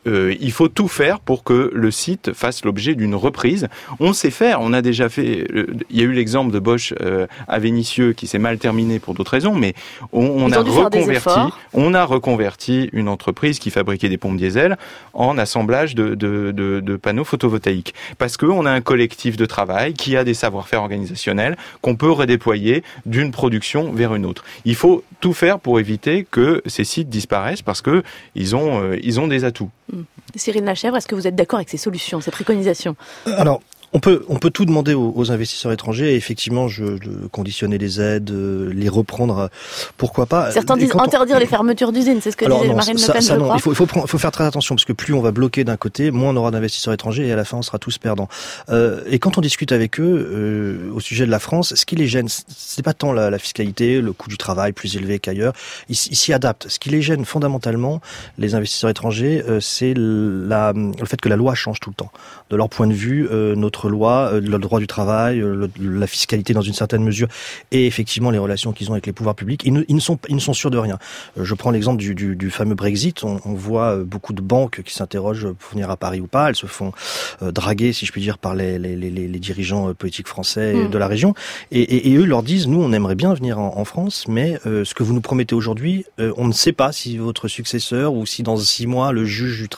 euh, 0.07 0.35
il 0.39 0.51
faut 0.51 0.67
tout 0.67 0.87
faire 0.87 1.19
pour 1.19 1.43
que 1.43 1.71
le 1.73 1.91
site 1.91 2.33
fasse 2.33 2.63
l'objet 2.65 2.95
d'une 2.95 3.15
reprise. 3.15 3.67
On 3.99 4.13
sait 4.13 4.31
faire, 4.31 4.59
on 4.61 4.73
a 4.73 4.81
déjà 4.81 5.09
fait. 5.09 5.45
Il 5.89 5.97
y 5.97 6.01
a 6.01 6.03
eu 6.03 6.13
l'exemple 6.13 6.51
de 6.51 6.59
Bosch 6.59 6.93
euh, 7.01 7.27
à 7.47 7.59
Vénissieux 7.59 8.13
qui 8.13 8.27
s'est 8.27 8.39
mal 8.39 8.57
terminé 8.57 8.99
pour 8.99 9.13
d'autres 9.13 9.31
raisons, 9.31 9.55
mais 9.55 9.73
on, 10.11 10.51
a 10.51 10.59
reconverti, 10.59 11.39
on 11.73 11.93
a 11.93 12.03
reconverti 12.03 12.89
une 12.93 13.07
entreprise 13.09 13.59
qui 13.59 13.71
fabriquait 13.71 14.09
des 14.09 14.17
pompes 14.17 14.37
diesel 14.37 14.77
en 15.13 15.37
assemblage 15.37 15.95
de, 15.95 16.15
de, 16.15 16.51
de, 16.51 16.79
de 16.79 16.95
panneaux 16.95 17.23
photovoltaïques, 17.23 17.93
parce 18.17 18.37
qu'on 18.37 18.65
a 18.65 18.71
un 18.71 18.81
collectif 18.81 19.37
de 19.37 19.45
travail 19.45 19.93
qui 19.93 20.15
a 20.15 20.23
des 20.23 20.33
savoir-faire 20.33 20.81
organisationnels 20.81 21.57
qu'on 21.81 21.95
peut 21.95 22.11
redéployer 22.11 22.83
d'une 23.05 23.31
production 23.31 23.91
vers 23.91 24.15
une 24.15 24.25
autre. 24.25 24.43
Il 24.65 24.75
faut 24.75 25.03
tout 25.19 25.33
faire 25.33 25.59
pour 25.59 25.79
éviter 25.79 26.25
que 26.29 26.61
ces 26.65 26.83
sites 26.83 27.09
disparaissent 27.09 27.61
parce 27.61 27.81
que 27.81 28.03
ils 28.35 28.55
ont 28.55 28.81
euh, 28.81 28.97
ils 29.01 29.19
ont 29.19 29.27
des 29.27 29.43
atouts. 29.43 29.69
Cyril 30.35 30.63
Lachèvre, 30.63 30.97
est-ce 30.97 31.07
que 31.07 31.15
vous 31.15 31.27
êtes 31.27 31.35
d'accord 31.35 31.57
avec 31.57 31.69
ces 31.69 31.77
solutions, 31.77 32.21
ces 32.21 32.31
préconisations 32.31 32.95
Alors, 33.25 33.61
on 33.93 33.99
peut, 33.99 34.23
on 34.29 34.35
peut 34.35 34.51
tout 34.51 34.65
demander 34.65 34.93
aux, 34.93 35.31
investisseurs 35.31 35.71
étrangers. 35.71 36.13
Et 36.13 36.15
effectivement, 36.15 36.67
je, 36.67 36.83
de 36.83 37.27
conditionner 37.31 37.77
les 37.77 37.99
aides, 37.99 38.31
euh, 38.31 38.71
les 38.73 38.89
reprendre, 38.89 39.49
pourquoi 39.97 40.25
pas. 40.25 40.51
Certains 40.51 40.77
disent 40.77 40.93
interdire 40.95 41.39
les 41.39 41.45
fermetures 41.45 41.91
d'usines, 41.91 42.19
c'est 42.21 42.31
ce 42.31 42.37
que 42.37 42.45
disait 42.45 42.73
Marine 42.73 42.97
Le 42.97 43.11
Pen, 43.11 43.21
je 43.21 43.33
crois. 43.33 43.55
Il 43.55 43.61
faut, 43.61 43.71
il 43.71 43.75
faut, 43.75 43.85
faut, 43.85 44.17
faire 44.17 44.31
très 44.31 44.45
attention 44.45 44.75
parce 44.75 44.85
que 44.85 44.93
plus 44.93 45.13
on 45.13 45.21
va 45.21 45.31
bloquer 45.31 45.63
d'un 45.63 45.77
côté, 45.77 46.11
moins 46.11 46.31
on 46.31 46.35
aura 46.35 46.51
d'investisseurs 46.51 46.93
étrangers 46.93 47.27
et 47.27 47.31
à 47.31 47.35
la 47.35 47.45
fin 47.45 47.57
on 47.57 47.61
sera 47.61 47.79
tous 47.79 47.97
perdants. 47.97 48.29
Euh, 48.69 49.01
et 49.07 49.19
quand 49.19 49.37
on 49.37 49.41
discute 49.41 49.71
avec 49.71 49.99
eux 49.99 50.03
euh, 50.31 50.91
au 50.93 50.99
sujet 50.99 51.25
de 51.25 51.31
la 51.31 51.39
France, 51.39 51.73
ce 51.75 51.85
qui 51.85 51.95
les 51.95 52.07
gêne, 52.07 52.27
c'est 52.29 52.83
pas 52.83 52.93
tant 52.93 53.11
la, 53.11 53.39
fiscalité, 53.39 54.01
le 54.01 54.13
coût 54.13 54.29
du 54.29 54.37
travail 54.37 54.73
plus 54.73 54.95
élevé 54.95 55.19
qu'ailleurs. 55.19 55.53
Ils 55.89 55.95
s'y 55.95 56.33
adaptent. 56.33 56.67
Ce 56.69 56.79
qui 56.79 56.89
les 56.89 57.01
gêne 57.01 57.25
fondamentalement, 57.25 58.01
les 58.37 58.55
investisseurs 58.55 58.89
étrangers, 58.89 59.43
c'est 59.61 59.93
le 59.95 60.47
fait 61.05 61.19
que 61.19 61.29
la 61.29 61.35
loi 61.35 61.55
change 61.55 61.79
tout 61.79 61.89
le 61.89 61.95
temps. 61.95 62.11
De 62.49 62.55
leur 62.55 62.69
point 62.69 62.87
de 62.87 62.93
vue, 62.93 63.27
notre 63.55 63.78
loi, 63.87 64.31
euh, 64.33 64.41
le 64.41 64.57
droit 64.57 64.79
du 64.79 64.87
travail, 64.87 65.39
euh, 65.39 65.67
la 65.79 66.07
fiscalité 66.07 66.53
dans 66.53 66.61
une 66.61 66.73
certaine 66.73 67.03
mesure, 67.03 67.27
et 67.71 67.85
effectivement 67.85 68.31
les 68.31 68.37
relations 68.37 68.73
qu'ils 68.73 68.89
ont 68.89 68.93
avec 68.93 69.05
les 69.05 69.13
pouvoirs 69.13 69.35
publics, 69.35 69.61
ils 69.63 69.73
ne, 69.73 69.99
sont, 69.99 70.19
ils 70.27 70.35
ne 70.35 70.41
sont 70.41 70.53
sûrs 70.53 70.71
de 70.71 70.77
rien. 70.77 70.97
Euh, 71.37 71.45
je 71.45 71.53
prends 71.55 71.71
l'exemple 71.71 71.97
du, 71.97 72.15
du, 72.15 72.49
fameux 72.51 72.75
Brexit. 72.75 73.23
On, 73.23 73.39
voit 73.53 73.97
beaucoup 73.97 74.33
de 74.33 74.41
banques 74.41 74.81
qui 74.83 74.93
s'interrogent 74.93 75.51
pour 75.51 75.71
venir 75.71 75.89
à 75.89 75.97
Paris 75.97 76.19
ou 76.19 76.27
pas. 76.27 76.49
Elles 76.49 76.55
se 76.55 76.65
font 76.65 76.91
draguer, 77.41 77.93
si 77.93 78.05
je 78.05 78.11
puis 78.11 78.21
dire, 78.21 78.37
par 78.37 78.55
les, 78.55 78.79
les, 78.79 78.95
les, 78.95 79.09
les 79.09 79.39
dirigeants 79.39 79.93
politiques 79.93 80.27
français 80.27 80.73
mm. 80.73 80.89
de 80.89 80.97
la 80.97 81.07
région. 81.07 81.33
Et, 81.71 82.09
et, 82.09 82.15
eux 82.15 82.25
leur 82.25 82.41
disent, 82.43 82.67
nous, 82.67 82.81
on 82.81 82.91
aimerait 82.91 83.15
bien 83.15 83.33
venir 83.33 83.59
en, 83.59 83.85
France, 83.85 84.25
mais 84.27 84.59
ce 84.65 84.93
que 84.93 85.03
vous 85.03 85.13
nous 85.13 85.21
promettez 85.21 85.55
aujourd'hui, 85.55 86.05
on 86.17 86.47
ne 86.47 86.53
sait 86.53 86.73
pas 86.73 86.91
si 86.91 87.17
votre 87.17 87.47
successeur 87.47 88.13
ou 88.13 88.25
si 88.25 88.43
dans 88.43 88.57
six 88.57 88.87
mois 88.87 89.11
le 89.11 89.25
juge 89.25 89.61
du, 89.61 89.69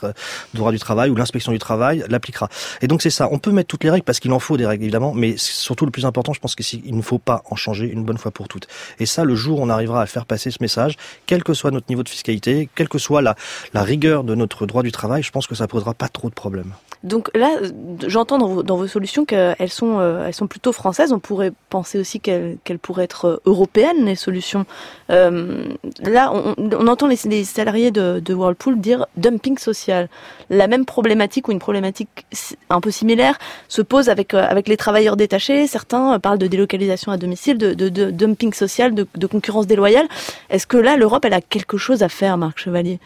droit 0.53 0.72
du 0.72 0.79
travail 0.79 1.10
ou 1.10 1.15
l'inspection 1.15 1.51
du 1.51 1.60
travail 1.60 2.03
l'appliquera. 2.10 2.50
Et 2.81 2.88
donc 2.88 3.01
c'est 3.01 3.10
ça. 3.10 3.29
On 3.31 3.39
peut 3.39 3.51
mettre 3.51 3.67
toutes 3.67 3.84
les 3.84 3.89
règles 3.91 4.03
parce 4.03 4.19
qu'il 4.19 4.31
en 4.31 4.39
faut 4.39 4.57
des 4.57 4.65
règles 4.65 4.83
évidemment, 4.83 5.13
mais 5.13 5.36
surtout 5.38 5.86
le 5.86 5.91
plus 5.91 6.05
important, 6.05 6.33
je 6.33 6.39
pense 6.39 6.55
qu'il 6.55 6.95
ne 6.95 7.01
faut 7.01 7.19
pas 7.19 7.43
en 7.50 7.55
changer 7.55 7.88
une 7.88 8.03
bonne 8.03 8.17
fois 8.17 8.31
pour 8.31 8.48
toutes. 8.48 8.67
Et 9.00 9.05
ça, 9.05 9.24
le 9.24 9.36
jour 9.36 9.60
où 9.60 9.63
on 9.63 9.69
arrivera 9.69 10.01
à 10.01 10.05
faire 10.05 10.25
passer 10.25 10.51
ce 10.51 10.57
message, 10.62 10.95
quel 11.25 11.43
que 11.43 11.53
soit 11.53 11.71
notre 11.71 11.88
niveau 11.89 12.03
de 12.03 12.10
fiscalité, 12.10 12.69
quelle 12.75 12.89
que 12.89 12.98
soit 12.98 13.21
la, 13.21 13.36
la 13.74 13.83
rigueur 13.83 14.24
de 14.24 14.36
notre 14.36 14.65
droit 14.65 14.83
du 14.83 14.91
travail, 14.91 15.24
je 15.24 15.31
pense 15.31 15.48
que 15.48 15.55
ça 15.55 15.67
posera 15.67 15.93
pas 15.93 16.07
trop 16.07 16.29
de 16.29 16.33
problèmes. 16.33 16.74
Donc 17.03 17.31
là, 17.33 17.57
j'entends 18.05 18.38
dans 18.38 18.48
vos, 18.48 18.63
dans 18.63 18.77
vos 18.77 18.86
solutions 18.86 19.25
qu'elles 19.25 19.71
sont, 19.71 20.00
euh, 20.00 20.27
elles 20.27 20.36
sont 20.36 20.45
plutôt 20.45 20.71
françaises. 20.71 21.12
On 21.12 21.19
pourrait 21.19 21.51
penser 21.69 21.98
aussi 21.98 22.19
qu'elles 22.19 22.57
qu'elles 22.63 22.77
pourraient 22.77 23.05
être 23.05 23.25
euh, 23.25 23.41
européennes, 23.45 24.05
les 24.05 24.15
solutions. 24.15 24.65
Euh, 25.10 25.65
là, 26.00 26.31
on, 26.31 26.55
on 26.57 26.88
entend 26.88 27.07
les, 27.07 27.17
les, 27.25 27.43
salariés 27.43 27.89
de, 27.89 28.21
de 28.24 28.33
Whirlpool 28.36 28.79
dire 28.79 29.07
dumping 29.17 29.57
social. 29.57 30.10
La 30.51 30.67
même 30.67 30.86
problématique 30.86 31.48
ou 31.48 31.51
une 31.51 31.60
problématique 31.60 32.27
un 32.69 32.81
peu 32.81 32.91
similaire 32.91 33.39
se 33.67 33.81
pose 33.82 34.10
avec, 34.10 34.34
euh, 34.34 34.46
avec 34.48 34.68
les 34.68 34.78
travailleurs 34.78 35.18
détachés. 35.18 35.68
Certains 35.68 36.20
parlent 36.20 36.38
de 36.38 36.48
délocalisation 36.48 37.12
à 37.12 37.18
domicile, 37.18 37.58
de 37.58 37.90
dumping 38.12 38.54
social, 38.54 38.94
de, 38.94 39.08
de 39.16 39.28
concurrence 39.28 39.68
déloyale. 39.68 40.08
Est-ce 40.50 40.68
que 40.68 40.78
là, 40.78 40.98
l'Europe, 40.98 41.26
elle 41.26 41.34
a 41.34 41.42
quelque 41.42 41.78
chose 41.78 42.04
à 42.04 42.10
faire, 42.10 42.38
Marc 42.38 42.60
Chevalier? 42.60 43.00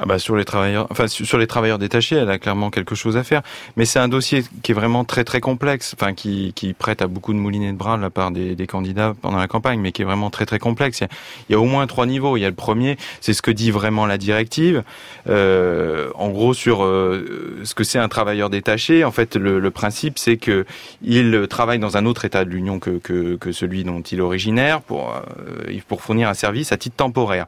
Ah 0.00 0.06
bah 0.06 0.18
sur 0.18 0.34
les 0.34 0.44
travailleurs, 0.44 0.88
enfin 0.90 1.06
sur 1.06 1.38
les 1.38 1.46
travailleurs 1.46 1.78
détachés, 1.78 2.16
elle 2.16 2.30
a 2.30 2.38
clairement 2.38 2.70
quelque 2.70 2.96
chose 2.96 3.16
à 3.16 3.22
faire. 3.22 3.42
Mais 3.76 3.84
c'est 3.84 4.00
un 4.00 4.08
dossier 4.08 4.42
qui 4.62 4.72
est 4.72 4.74
vraiment 4.74 5.04
très 5.04 5.22
très 5.22 5.40
complexe, 5.40 5.94
enfin 5.98 6.14
qui, 6.14 6.52
prête 6.76 7.00
à 7.02 7.06
beaucoup 7.06 7.32
de 7.32 7.38
moulinets 7.38 7.72
de 7.72 7.76
bras 7.76 7.96
de 7.96 8.02
la 8.02 8.10
part 8.10 8.32
des, 8.32 8.66
candidats 8.66 9.14
pendant 9.20 9.38
la 9.38 9.46
campagne, 9.46 9.78
mais 9.78 9.92
qui 9.92 10.02
est 10.02 10.04
vraiment 10.04 10.30
très 10.30 10.46
très 10.46 10.58
complexe. 10.58 11.00
Il 11.48 11.52
y 11.52 11.54
a, 11.54 11.60
au 11.60 11.64
moins 11.64 11.86
trois 11.86 12.06
niveaux. 12.06 12.36
Il 12.36 12.40
y 12.40 12.44
a 12.44 12.48
le 12.48 12.54
premier, 12.54 12.96
c'est 13.20 13.34
ce 13.34 13.42
que 13.42 13.52
dit 13.52 13.70
vraiment 13.70 14.06
la 14.06 14.18
directive. 14.18 14.82
Euh, 15.28 16.10
en 16.14 16.30
gros 16.30 16.54
sur 16.54 16.84
euh, 16.84 17.60
ce 17.64 17.74
que 17.74 17.84
c'est 17.84 17.98
un 17.98 18.08
travailleur 18.08 18.50
détaché. 18.50 19.04
En 19.04 19.12
fait, 19.12 19.36
le, 19.36 19.70
principe 19.70 20.18
c'est 20.18 20.36
que 20.36 20.64
il 21.02 21.46
travaille 21.48 21.78
dans 21.78 21.96
un 21.96 22.06
autre 22.06 22.24
État 22.24 22.44
de 22.44 22.50
l'Union 22.50 22.78
que, 22.80 23.52
celui 23.52 23.84
dont 23.84 24.00
il 24.00 24.18
est 24.18 24.22
originaire 24.22 24.80
pour 24.80 25.14
euh, 25.14 25.78
pour 25.86 26.02
fournir 26.02 26.28
un 26.28 26.34
service 26.34 26.72
à 26.72 26.76
titre 26.76 26.96
temporaire. 26.96 27.46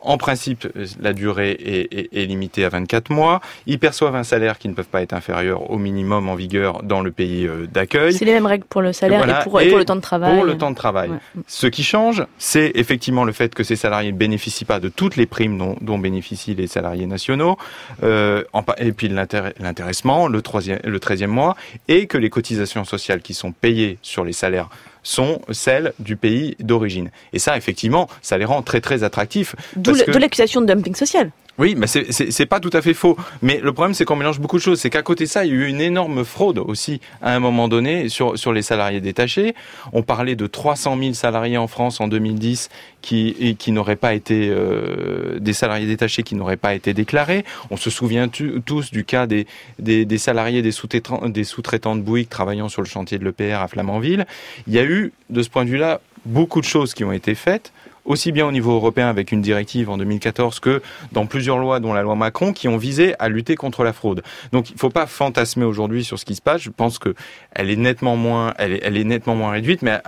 En 0.00 0.16
principe, 0.16 0.68
la 1.00 1.12
durée 1.12 1.50
est, 1.50 1.92
est, 1.92 2.08
est, 2.12 2.26
limitée 2.26 2.64
à 2.64 2.68
24 2.68 3.10
mois. 3.10 3.40
Ils 3.66 3.78
perçoivent 3.78 4.14
un 4.14 4.22
salaire 4.22 4.58
qui 4.58 4.68
ne 4.68 4.74
peut 4.74 4.84
pas 4.84 5.02
être 5.02 5.12
inférieur 5.12 5.70
au 5.70 5.78
minimum 5.78 6.28
en 6.28 6.34
vigueur 6.34 6.82
dans 6.82 7.00
le 7.00 7.10
pays 7.10 7.46
euh, 7.46 7.66
d'accueil. 7.66 8.12
C'est 8.12 8.24
les 8.24 8.32
mêmes 8.32 8.46
règles 8.46 8.64
pour 8.64 8.82
le 8.82 8.92
salaire 8.92 9.22
et, 9.22 9.24
voilà. 9.24 9.40
et, 9.40 9.44
pour, 9.44 9.60
et, 9.60 9.68
pour, 9.68 9.78
le 9.78 9.84
temps 9.84 9.96
de 9.96 10.00
travail. 10.00 10.34
Pour 10.34 10.44
le 10.44 10.56
temps 10.56 10.70
de 10.70 10.76
travail. 10.76 11.10
Ouais. 11.10 11.42
Ce 11.46 11.66
qui 11.66 11.82
change, 11.82 12.24
c'est 12.38 12.72
effectivement 12.74 13.24
le 13.24 13.32
fait 13.32 13.54
que 13.54 13.64
ces 13.64 13.76
salariés 13.76 14.12
ne 14.12 14.16
bénéficient 14.16 14.64
pas 14.64 14.80
de 14.80 14.88
toutes 14.88 15.16
les 15.16 15.26
primes 15.26 15.58
dont, 15.58 15.76
dont 15.80 15.98
bénéficient 15.98 16.54
les 16.54 16.66
salariés 16.66 17.06
nationaux, 17.06 17.56
euh, 18.02 18.44
et 18.78 18.92
puis 18.92 19.08
l'intéressement, 19.08 20.28
le, 20.28 20.42
troisième, 20.42 20.78
le 20.84 20.98
13e 20.98 21.26
mois, 21.26 21.56
et 21.88 22.06
que 22.06 22.18
les 22.18 22.30
cotisations 22.30 22.84
sociales 22.84 23.20
qui 23.20 23.34
sont 23.34 23.52
payées 23.52 23.98
sur 24.02 24.24
les 24.24 24.32
salaires 24.32 24.68
sont 25.08 25.40
celles 25.50 25.94
du 25.98 26.16
pays 26.16 26.54
d'origine. 26.60 27.10
Et 27.32 27.38
ça, 27.38 27.56
effectivement, 27.56 28.08
ça 28.20 28.36
les 28.36 28.44
rend 28.44 28.60
très 28.62 28.80
très 28.80 29.02
attractifs. 29.04 29.56
D'où 29.74 29.94
l'accusation 30.18 30.60
de 30.60 30.66
dumping 30.66 30.94
social. 30.94 31.30
Oui, 31.58 31.74
mais 31.76 31.88
c'est 31.88 32.46
pas 32.46 32.60
tout 32.60 32.70
à 32.72 32.80
fait 32.80 32.94
faux. 32.94 33.16
Mais 33.42 33.58
le 33.60 33.72
problème, 33.72 33.92
c'est 33.92 34.04
qu'on 34.04 34.14
mélange 34.14 34.38
beaucoup 34.38 34.58
de 34.58 34.62
choses. 34.62 34.80
C'est 34.80 34.90
qu'à 34.90 35.02
côté 35.02 35.24
de 35.24 35.28
ça, 35.28 35.44
il 35.44 35.50
y 35.50 35.52
a 35.52 35.56
eu 35.56 35.66
une 35.66 35.80
énorme 35.80 36.24
fraude 36.24 36.58
aussi 36.58 37.00
à 37.20 37.34
un 37.34 37.40
moment 37.40 37.66
donné 37.66 38.08
sur, 38.08 38.38
sur 38.38 38.52
les 38.52 38.62
salariés 38.62 39.00
détachés. 39.00 39.56
On 39.92 40.02
parlait 40.02 40.36
de 40.36 40.46
300 40.46 40.96
000 40.96 41.14
salariés 41.14 41.58
en 41.58 41.66
France 41.66 42.00
en 42.00 42.06
2010 42.06 42.68
qui, 43.02 43.56
qui 43.58 43.72
n'auraient 43.72 43.96
pas 43.96 44.14
été 44.14 44.48
euh, 44.50 45.40
des 45.40 45.52
salariés 45.52 45.86
détachés 45.86 46.22
qui 46.22 46.36
n'auraient 46.36 46.56
pas 46.56 46.74
été 46.74 46.94
déclarés. 46.94 47.44
On 47.70 47.76
se 47.76 47.90
souvient 47.90 48.28
tous 48.28 48.92
du 48.92 49.04
cas 49.04 49.26
des, 49.26 49.46
des, 49.80 50.18
salariés 50.18 50.62
des 50.62 50.72
sous-traitants 50.72 51.28
des 51.28 51.44
sous-traitants 51.44 51.96
de 51.96 52.02
Bouygues 52.02 52.28
travaillant 52.28 52.68
sur 52.68 52.82
le 52.82 52.88
chantier 52.88 53.18
de 53.18 53.24
l'EPR 53.24 53.60
à 53.60 53.66
Flamanville. 53.66 54.26
Il 54.68 54.74
y 54.74 54.78
a 54.78 54.84
eu, 54.84 55.12
de 55.30 55.42
ce 55.42 55.48
point 55.48 55.64
de 55.64 55.70
vue-là, 55.70 56.00
beaucoup 56.24 56.60
de 56.60 56.66
choses 56.66 56.94
qui 56.94 57.02
ont 57.02 57.12
été 57.12 57.34
faites 57.34 57.72
aussi 58.08 58.32
bien 58.32 58.46
au 58.46 58.52
niveau 58.52 58.72
européen 58.72 59.08
avec 59.08 59.30
une 59.30 59.42
directive 59.42 59.90
en 59.90 59.98
2014 59.98 60.58
que 60.60 60.82
dans 61.12 61.26
plusieurs 61.26 61.58
lois, 61.58 61.78
dont 61.78 61.92
la 61.92 62.02
loi 62.02 62.16
Macron, 62.16 62.52
qui 62.52 62.66
ont 62.66 62.76
visé 62.76 63.14
à 63.18 63.28
lutter 63.28 63.54
contre 63.54 63.84
la 63.84 63.92
fraude. 63.92 64.22
Donc 64.52 64.70
il 64.70 64.74
ne 64.74 64.78
faut 64.78 64.90
pas 64.90 65.06
fantasmer 65.06 65.64
aujourd'hui 65.64 66.02
sur 66.02 66.18
ce 66.18 66.24
qui 66.24 66.34
se 66.34 66.42
passe. 66.42 66.62
Je 66.62 66.70
pense 66.70 66.98
que 66.98 67.14
elle 67.52 67.70
est 67.70 67.76
nettement 67.76 68.16
moins, 68.16 68.54
elle 68.58 68.72
est, 68.72 68.80
elle 68.82 68.96
est 68.96 69.04
nettement 69.04 69.36
moins 69.36 69.52
réduite, 69.52 69.82
mais 69.82 70.00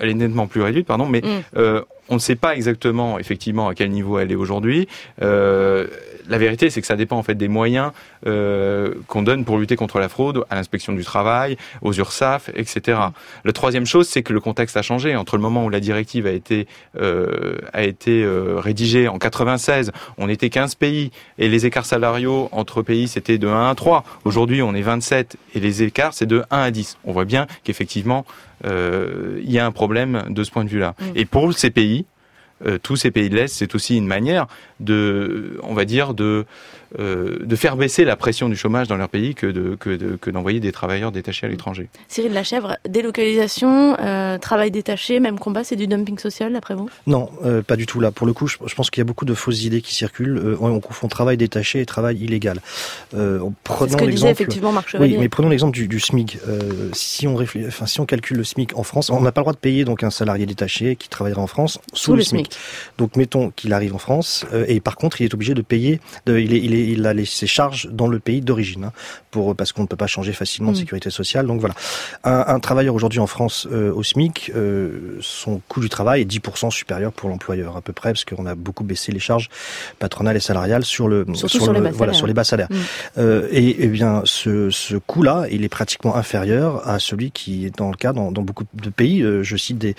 elle 0.00 0.08
est 0.08 0.14
nettement 0.14 0.46
plus 0.46 0.62
réduite, 0.62 0.86
pardon. 0.86 1.06
Mais 1.06 1.20
mm. 1.20 1.42
euh, 1.56 1.82
on 2.08 2.14
ne 2.14 2.20
sait 2.20 2.36
pas 2.36 2.54
exactement, 2.54 3.18
effectivement, 3.18 3.68
à 3.68 3.74
quel 3.74 3.90
niveau 3.90 4.18
elle 4.18 4.30
est 4.30 4.36
aujourd'hui. 4.36 4.88
Euh, 5.22 5.88
la 6.28 6.38
vérité, 6.38 6.70
c'est 6.70 6.80
que 6.80 6.86
ça 6.86 6.96
dépend 6.96 7.16
en 7.16 7.22
fait 7.22 7.34
des 7.34 7.48
moyens 7.48 7.92
euh, 8.26 8.94
qu'on 9.06 9.22
donne 9.22 9.44
pour 9.44 9.58
lutter 9.58 9.76
contre 9.76 9.98
la 9.98 10.08
fraude 10.08 10.44
à 10.50 10.56
l'inspection 10.56 10.92
du 10.92 11.04
travail, 11.04 11.56
aux 11.82 11.92
URSAF, 11.92 12.50
etc. 12.54 12.98
La 13.44 13.52
troisième 13.52 13.86
chose, 13.86 14.08
c'est 14.08 14.22
que 14.22 14.32
le 14.32 14.40
contexte 14.40 14.76
a 14.76 14.82
changé 14.82 15.16
entre 15.16 15.36
le 15.36 15.42
moment 15.42 15.64
où 15.64 15.70
la 15.70 15.80
directive 15.80 16.26
a 16.26 16.32
été 16.32 16.66
euh, 17.00 17.56
a 17.72 17.82
été 17.82 18.22
euh, 18.22 18.58
rédigée 18.58 19.08
en 19.08 19.18
96. 19.18 19.92
On 20.18 20.28
était 20.28 20.50
15 20.50 20.74
pays 20.74 21.10
et 21.38 21.48
les 21.48 21.66
écarts 21.66 21.86
salariaux 21.86 22.48
entre 22.52 22.82
pays 22.82 23.08
c'était 23.08 23.38
de 23.38 23.48
1 23.48 23.70
à 23.70 23.74
3. 23.74 24.04
Aujourd'hui, 24.24 24.62
on 24.62 24.74
est 24.74 24.82
27 24.82 25.36
et 25.54 25.60
les 25.60 25.82
écarts 25.82 26.14
c'est 26.14 26.26
de 26.26 26.42
1 26.50 26.58
à 26.58 26.70
10. 26.70 26.98
On 27.04 27.12
voit 27.12 27.24
bien 27.24 27.46
qu'effectivement 27.64 28.24
il 28.64 29.52
y 29.52 29.60
a 29.60 29.66
un 29.66 29.70
problème 29.70 30.24
de 30.30 30.42
ce 30.42 30.50
point 30.50 30.64
de 30.64 30.68
vue-là. 30.68 30.94
Mmh. 30.98 31.04
Et 31.14 31.24
pour 31.24 31.52
ces 31.52 31.70
pays, 31.70 32.04
euh, 32.64 32.78
tous 32.82 32.96
ces 32.96 33.10
pays 33.10 33.28
de 33.28 33.36
l'Est, 33.36 33.52
c'est 33.52 33.74
aussi 33.74 33.96
une 33.96 34.06
manière 34.06 34.46
de, 34.80 35.58
on 35.62 35.74
va 35.74 35.84
dire, 35.84 36.14
de 36.14 36.46
euh, 36.98 37.38
de 37.44 37.56
faire 37.56 37.76
baisser 37.76 38.04
la 38.04 38.16
pression 38.16 38.48
du 38.48 38.56
chômage 38.56 38.86
dans 38.86 38.96
leur 38.96 39.08
pays 39.08 39.34
que 39.34 39.46
de, 39.46 39.74
que, 39.74 39.90
de, 39.90 40.16
que 40.16 40.30
d'envoyer 40.30 40.60
des 40.60 40.72
travailleurs 40.72 41.10
détachés 41.12 41.46
à 41.46 41.48
l'étranger. 41.48 41.88
Cyril 42.08 42.32
Lachèvre, 42.32 42.76
délocalisation, 42.88 43.96
euh, 43.98 44.38
travail 44.38 44.70
détaché, 44.70 45.18
même 45.18 45.38
combat, 45.38 45.64
c'est 45.64 45.76
du 45.76 45.88
dumping 45.88 46.18
social 46.18 46.52
d'après 46.52 46.74
vous? 46.74 46.88
Non, 47.06 47.28
euh, 47.44 47.60
pas 47.60 47.76
du 47.76 47.86
tout 47.86 48.00
là. 48.00 48.12
Pour 48.12 48.26
le 48.26 48.32
coup, 48.32 48.46
je, 48.46 48.56
je 48.64 48.74
pense 48.74 48.90
qu'il 48.90 49.00
y 49.00 49.02
a 49.02 49.04
beaucoup 49.04 49.24
de 49.24 49.34
fausses 49.34 49.64
idées 49.64 49.80
qui 49.82 49.94
circulent. 49.94 50.38
Euh, 50.38 50.56
on, 50.60 50.70
on, 50.70 50.80
confond 50.80 51.08
travail 51.08 51.36
détaché 51.36 51.80
et 51.80 51.86
travail 51.86 52.18
illégal. 52.18 52.60
Euh, 53.14 53.40
prenons 53.64 53.90
c'est 53.90 53.98
ce 53.98 54.04
que 54.04 54.10
disait 54.10 54.30
effectivement 54.30 54.72
Marc 54.72 54.88
Chevalier. 54.88 55.16
Oui, 55.16 55.20
mais 55.20 55.28
prenons 55.28 55.48
l'exemple 55.48 55.74
du, 55.74 55.88
du 55.88 55.98
SMIC. 55.98 56.38
si 56.92 57.26
on 57.26 57.34
réfléchit, 57.34 57.66
enfin, 57.66 57.86
si 57.86 58.00
on 58.00 58.06
calcule 58.06 58.36
le 58.36 58.44
SMIC 58.44 58.76
en 58.78 58.84
France, 58.84 59.10
on 59.10 59.20
n'a 59.20 59.32
pas 59.32 59.40
le 59.40 59.44
droit 59.44 59.52
de 59.54 59.58
payer 59.58 59.84
donc 59.84 60.04
un 60.04 60.10
salarié 60.10 60.46
détaché 60.46 60.94
qui 60.96 61.08
travaillera 61.08 61.42
en 61.42 61.46
France 61.48 61.80
sous, 61.92 62.04
sous 62.04 62.12
le, 62.12 62.18
le 62.18 62.24
SMIC. 62.24 62.45
Donc 62.98 63.16
mettons 63.16 63.50
qu'il 63.50 63.72
arrive 63.72 63.94
en 63.94 63.98
France 63.98 64.46
et 64.68 64.80
par 64.80 64.96
contre 64.96 65.20
il 65.20 65.24
est 65.24 65.34
obligé 65.34 65.54
de 65.54 65.62
payer, 65.62 66.00
de, 66.26 66.38
il, 66.38 66.52
est, 66.54 66.60
il, 66.60 66.74
est, 66.74 66.86
il 66.88 67.06
a 67.06 67.14
les, 67.14 67.24
ses 67.24 67.46
charges 67.46 67.88
dans 67.90 68.08
le 68.08 68.18
pays 68.18 68.40
d'origine, 68.40 68.84
hein, 68.84 68.92
pour 69.30 69.54
parce 69.54 69.72
qu'on 69.72 69.82
ne 69.82 69.86
peut 69.86 69.96
pas 69.96 70.06
changer 70.06 70.32
facilement 70.32 70.72
de 70.72 70.76
mmh. 70.76 70.80
sécurité 70.80 71.10
sociale. 71.10 71.46
Donc 71.46 71.60
voilà, 71.60 71.74
un, 72.24 72.44
un 72.48 72.60
travailleur 72.60 72.94
aujourd'hui 72.94 73.20
en 73.20 73.26
France 73.26 73.66
euh, 73.70 73.92
au 73.92 74.02
SMIC, 74.02 74.52
euh, 74.54 75.18
son 75.20 75.60
coût 75.68 75.80
du 75.80 75.88
travail 75.88 76.22
est 76.22 76.30
10% 76.30 76.70
supérieur 76.70 77.12
pour 77.12 77.28
l'employeur 77.28 77.76
à 77.76 77.80
peu 77.80 77.92
près, 77.92 78.10
parce 78.10 78.24
qu'on 78.24 78.46
a 78.46 78.54
beaucoup 78.54 78.84
baissé 78.84 79.12
les 79.12 79.18
charges 79.18 79.48
patronales 79.98 80.36
et 80.36 80.40
salariales 80.40 80.84
sur 80.84 81.08
le 81.08 81.26
sur, 81.34 81.50
sur, 81.50 81.72
le, 81.72 81.80
les 81.80 81.90
voilà 81.90 82.12
sur 82.12 82.26
les 82.26 82.34
bas 82.34 82.44
salaires. 82.44 82.68
Mmh. 82.70 82.76
Euh, 83.18 83.48
et, 83.50 83.68
et, 83.68 83.84
eh 83.84 83.88
bien 83.88 84.22
ce, 84.24 84.70
ce 84.70 84.96
coût-là, 84.96 85.46
il 85.50 85.64
est 85.64 85.68
pratiquement 85.68 86.16
inférieur 86.16 86.86
à 86.88 86.98
celui 86.98 87.30
qui 87.30 87.66
est 87.66 87.76
dans 87.76 87.90
le 87.90 87.96
cas 87.96 88.12
dans, 88.12 88.32
dans 88.32 88.42
beaucoup 88.42 88.64
de 88.74 88.90
pays. 88.90 89.22
Euh, 89.22 89.42
je 89.42 89.56
cite 89.56 89.78
des, 89.78 89.94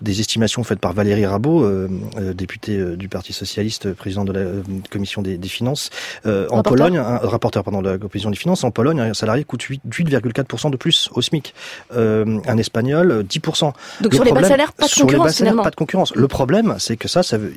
des 0.00 0.20
estimations 0.20 0.64
faites 0.64 0.80
par 0.80 0.92
Valérie 0.92 1.26
Rabault, 1.26 1.64
euh, 1.64 1.88
députée 2.34 2.96
du 2.96 3.08
Parti 3.08 3.32
socialiste, 3.32 3.92
président 3.92 4.24
de 4.24 4.32
la 4.32 4.44
commission 4.90 5.22
des, 5.22 5.38
des 5.38 5.48
finances, 5.48 5.90
en 6.24 6.62
Pologne 6.62 6.98
un 6.98 7.18
rapporteur 7.18 7.64
pendant 7.64 7.80
la 7.80 7.98
commission 7.98 8.30
des 8.30 8.36
finances, 8.36 8.64
en 8.64 8.70
Pologne, 8.70 9.00
un 9.00 9.14
salarié 9.14 9.44
coûte 9.44 9.62
8,4% 9.62 10.70
de 10.70 10.76
plus 10.76 11.08
au 11.12 11.22
SMIC. 11.22 11.54
Euh, 11.94 12.40
un 12.46 12.58
espagnol, 12.58 13.24
10%. 13.28 13.60
Donc 13.64 13.74
le 14.00 14.10
sur 14.10 14.24
problème, 14.24 14.34
les 14.34 14.40
bas 14.42 14.48
salaires, 14.48 14.72
pas 14.72 14.86
de 14.86 14.90
sur 14.90 15.06
concurrence 15.06 15.26
les 15.28 15.32
salaires, 15.32 15.62
pas 15.62 15.70
de 15.70 15.76
concurrence. 15.76 16.14
Le 16.14 16.28
problème, 16.28 16.76
c'est 16.78 16.96
que 16.96 17.08
ça, 17.08 17.22
ça 17.22 17.38
veut, 17.38 17.54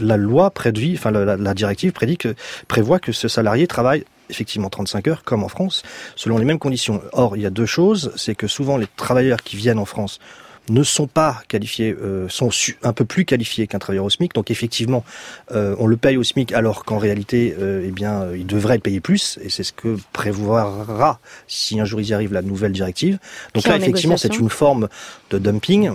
la 0.00 0.16
loi 0.16 0.50
prédit, 0.50 0.94
enfin 0.96 1.10
la, 1.10 1.36
la, 1.36 1.54
directive 1.54 1.92
prédit 1.92 2.16
que, 2.16 2.34
prévoit 2.68 2.98
que 2.98 3.12
ce 3.12 3.28
salarié 3.28 3.66
travaille 3.66 4.04
effectivement 4.28 4.70
35 4.70 5.08
heures 5.08 5.22
comme 5.24 5.42
en 5.42 5.48
France, 5.48 5.82
selon 6.16 6.38
les 6.38 6.44
mêmes 6.44 6.58
conditions. 6.58 7.02
Or, 7.12 7.36
il 7.36 7.42
y 7.42 7.46
a 7.46 7.50
deux 7.50 7.66
choses, 7.66 8.12
c'est 8.16 8.34
que 8.34 8.46
souvent 8.46 8.76
les 8.76 8.86
travailleurs 8.96 9.42
qui 9.42 9.56
viennent 9.56 9.78
en 9.78 9.84
France 9.84 10.20
ne 10.68 10.82
sont 10.82 11.06
pas 11.06 11.42
qualifiés, 11.48 11.96
euh, 12.00 12.28
sont 12.28 12.50
un 12.82 12.92
peu 12.92 13.04
plus 13.04 13.24
qualifiés 13.24 13.66
qu'un 13.66 13.78
travailleur 13.78 14.04
au 14.04 14.10
SMIC. 14.10 14.34
Donc 14.34 14.50
effectivement, 14.50 15.04
euh, 15.52 15.74
on 15.78 15.86
le 15.86 15.96
paye 15.96 16.16
au 16.16 16.22
SMIC 16.22 16.52
alors 16.52 16.84
qu'en 16.84 16.98
réalité, 16.98 17.56
euh, 17.58 17.84
eh 17.86 17.90
bien, 17.90 18.26
il 18.34 18.46
devrait 18.46 18.74
le 18.74 18.80
payer 18.80 19.00
plus. 19.00 19.38
Et 19.42 19.50
c'est 19.50 19.62
ce 19.62 19.72
que 19.72 19.96
prévoira, 20.12 21.20
si 21.48 21.80
un 21.80 21.84
jour 21.84 22.00
ils 22.00 22.08
y 22.08 22.14
arrivent, 22.14 22.32
la 22.32 22.42
nouvelle 22.42 22.72
directive. 22.72 23.18
Donc 23.54 23.66
là, 23.66 23.76
effectivement, 23.76 24.16
c'est 24.16 24.38
une 24.38 24.50
forme 24.50 24.88
de 25.30 25.38
dumping. 25.38 25.90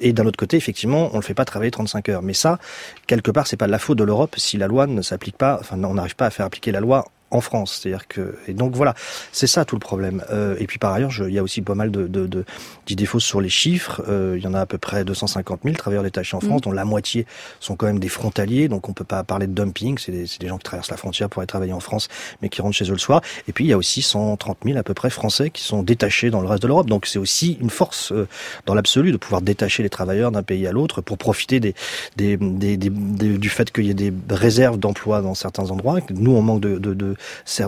Et 0.00 0.12
d'un 0.12 0.26
autre 0.26 0.38
côté, 0.38 0.56
effectivement, 0.56 1.08
on 1.08 1.16
ne 1.16 1.20
le 1.20 1.22
fait 1.22 1.34
pas 1.34 1.44
travailler 1.44 1.70
35 1.70 2.08
heures. 2.08 2.22
Mais 2.22 2.34
ça, 2.34 2.58
quelque 3.06 3.30
part, 3.30 3.46
c'est 3.46 3.56
pas 3.56 3.66
de 3.66 3.72
la 3.72 3.78
faute 3.78 3.98
de 3.98 4.04
l'Europe 4.04 4.34
si 4.38 4.56
la 4.56 4.66
loi 4.66 4.86
ne 4.86 5.02
s'applique 5.02 5.36
pas. 5.36 5.58
Enfin, 5.60 5.82
on 5.82 5.94
n'arrive 5.94 6.16
pas 6.16 6.26
à 6.26 6.30
faire 6.30 6.46
appliquer 6.46 6.72
la 6.72 6.80
loi 6.80 7.06
en 7.34 7.40
France. 7.40 7.80
C'est-à-dire 7.82 8.06
que 8.08 8.36
et 8.46 8.54
donc 8.54 8.74
voilà, 8.74 8.94
c'est 9.32 9.46
ça 9.46 9.64
tout 9.64 9.76
le 9.76 9.80
problème. 9.80 10.24
Euh, 10.30 10.56
et 10.58 10.66
puis 10.66 10.78
par 10.78 10.92
ailleurs, 10.92 11.10
il 11.26 11.34
y 11.34 11.38
a 11.38 11.42
aussi 11.42 11.62
pas 11.62 11.74
mal 11.74 11.90
de, 11.90 12.06
de, 12.06 12.44
d'idées 12.86 13.06
fausses 13.06 13.24
sur 13.24 13.40
les 13.40 13.48
chiffres. 13.48 14.02
Euh, 14.08 14.34
il 14.38 14.44
y 14.44 14.46
en 14.46 14.54
a 14.54 14.60
à 14.60 14.66
peu 14.66 14.78
près 14.78 15.04
250 15.04 15.60
000 15.64 15.76
travailleurs 15.76 16.04
détachés 16.04 16.36
en 16.36 16.40
France, 16.40 16.60
mmh. 16.60 16.64
dont 16.64 16.72
la 16.72 16.84
moitié 16.84 17.26
sont 17.60 17.76
quand 17.76 17.86
même 17.86 17.98
des 17.98 18.08
frontaliers. 18.08 18.68
Donc 18.68 18.88
on 18.88 18.92
peut 18.92 19.04
pas 19.04 19.24
parler 19.24 19.46
de 19.46 19.52
dumping. 19.52 19.98
C'est 19.98 20.12
des, 20.12 20.26
des 20.38 20.48
gens 20.48 20.58
qui 20.58 20.64
traversent 20.64 20.90
la 20.90 20.96
frontière 20.96 21.28
pour 21.28 21.40
aller 21.40 21.46
travailler 21.46 21.72
en 21.72 21.80
France, 21.80 22.08
mais 22.40 22.48
qui 22.48 22.62
rentrent 22.62 22.76
chez 22.76 22.86
eux 22.86 22.92
le 22.92 22.98
soir. 22.98 23.20
Et 23.48 23.52
puis 23.52 23.64
il 23.64 23.68
y 23.68 23.72
a 23.72 23.78
aussi 23.78 24.02
130 24.02 24.58
000 24.64 24.78
à 24.78 24.82
peu 24.82 24.94
près 24.94 25.10
Français 25.10 25.50
qui 25.50 25.62
sont 25.62 25.82
détachés 25.82 26.30
dans 26.30 26.40
le 26.40 26.46
reste 26.46 26.62
de 26.62 26.68
l'Europe. 26.68 26.88
Donc 26.88 27.06
c'est 27.06 27.18
aussi 27.18 27.58
une 27.60 27.70
force 27.70 28.12
euh, 28.12 28.28
dans 28.66 28.74
l'absolu 28.74 29.12
de 29.12 29.16
pouvoir 29.16 29.42
détacher 29.42 29.82
les 29.82 29.90
travailleurs 29.90 30.30
d'un 30.30 30.42
pays 30.42 30.66
à 30.66 30.72
l'autre 30.72 31.00
pour 31.00 31.18
profiter 31.18 31.58
des, 31.60 31.74
des, 32.16 32.36
des, 32.36 32.76
du 32.76 33.48
fait 33.48 33.72
qu'il 33.72 33.86
y 33.86 33.90
ait 33.90 33.94
des 33.94 34.12
réserves 34.30 34.78
d'emploi 34.78 35.20
dans 35.20 35.34
certains 35.34 35.70
endroits. 35.70 35.98
Nous, 36.10 36.32
on 36.32 36.42
manque 36.42 36.60
de, 36.60 36.78
de, 36.78 36.94
de 36.94 37.16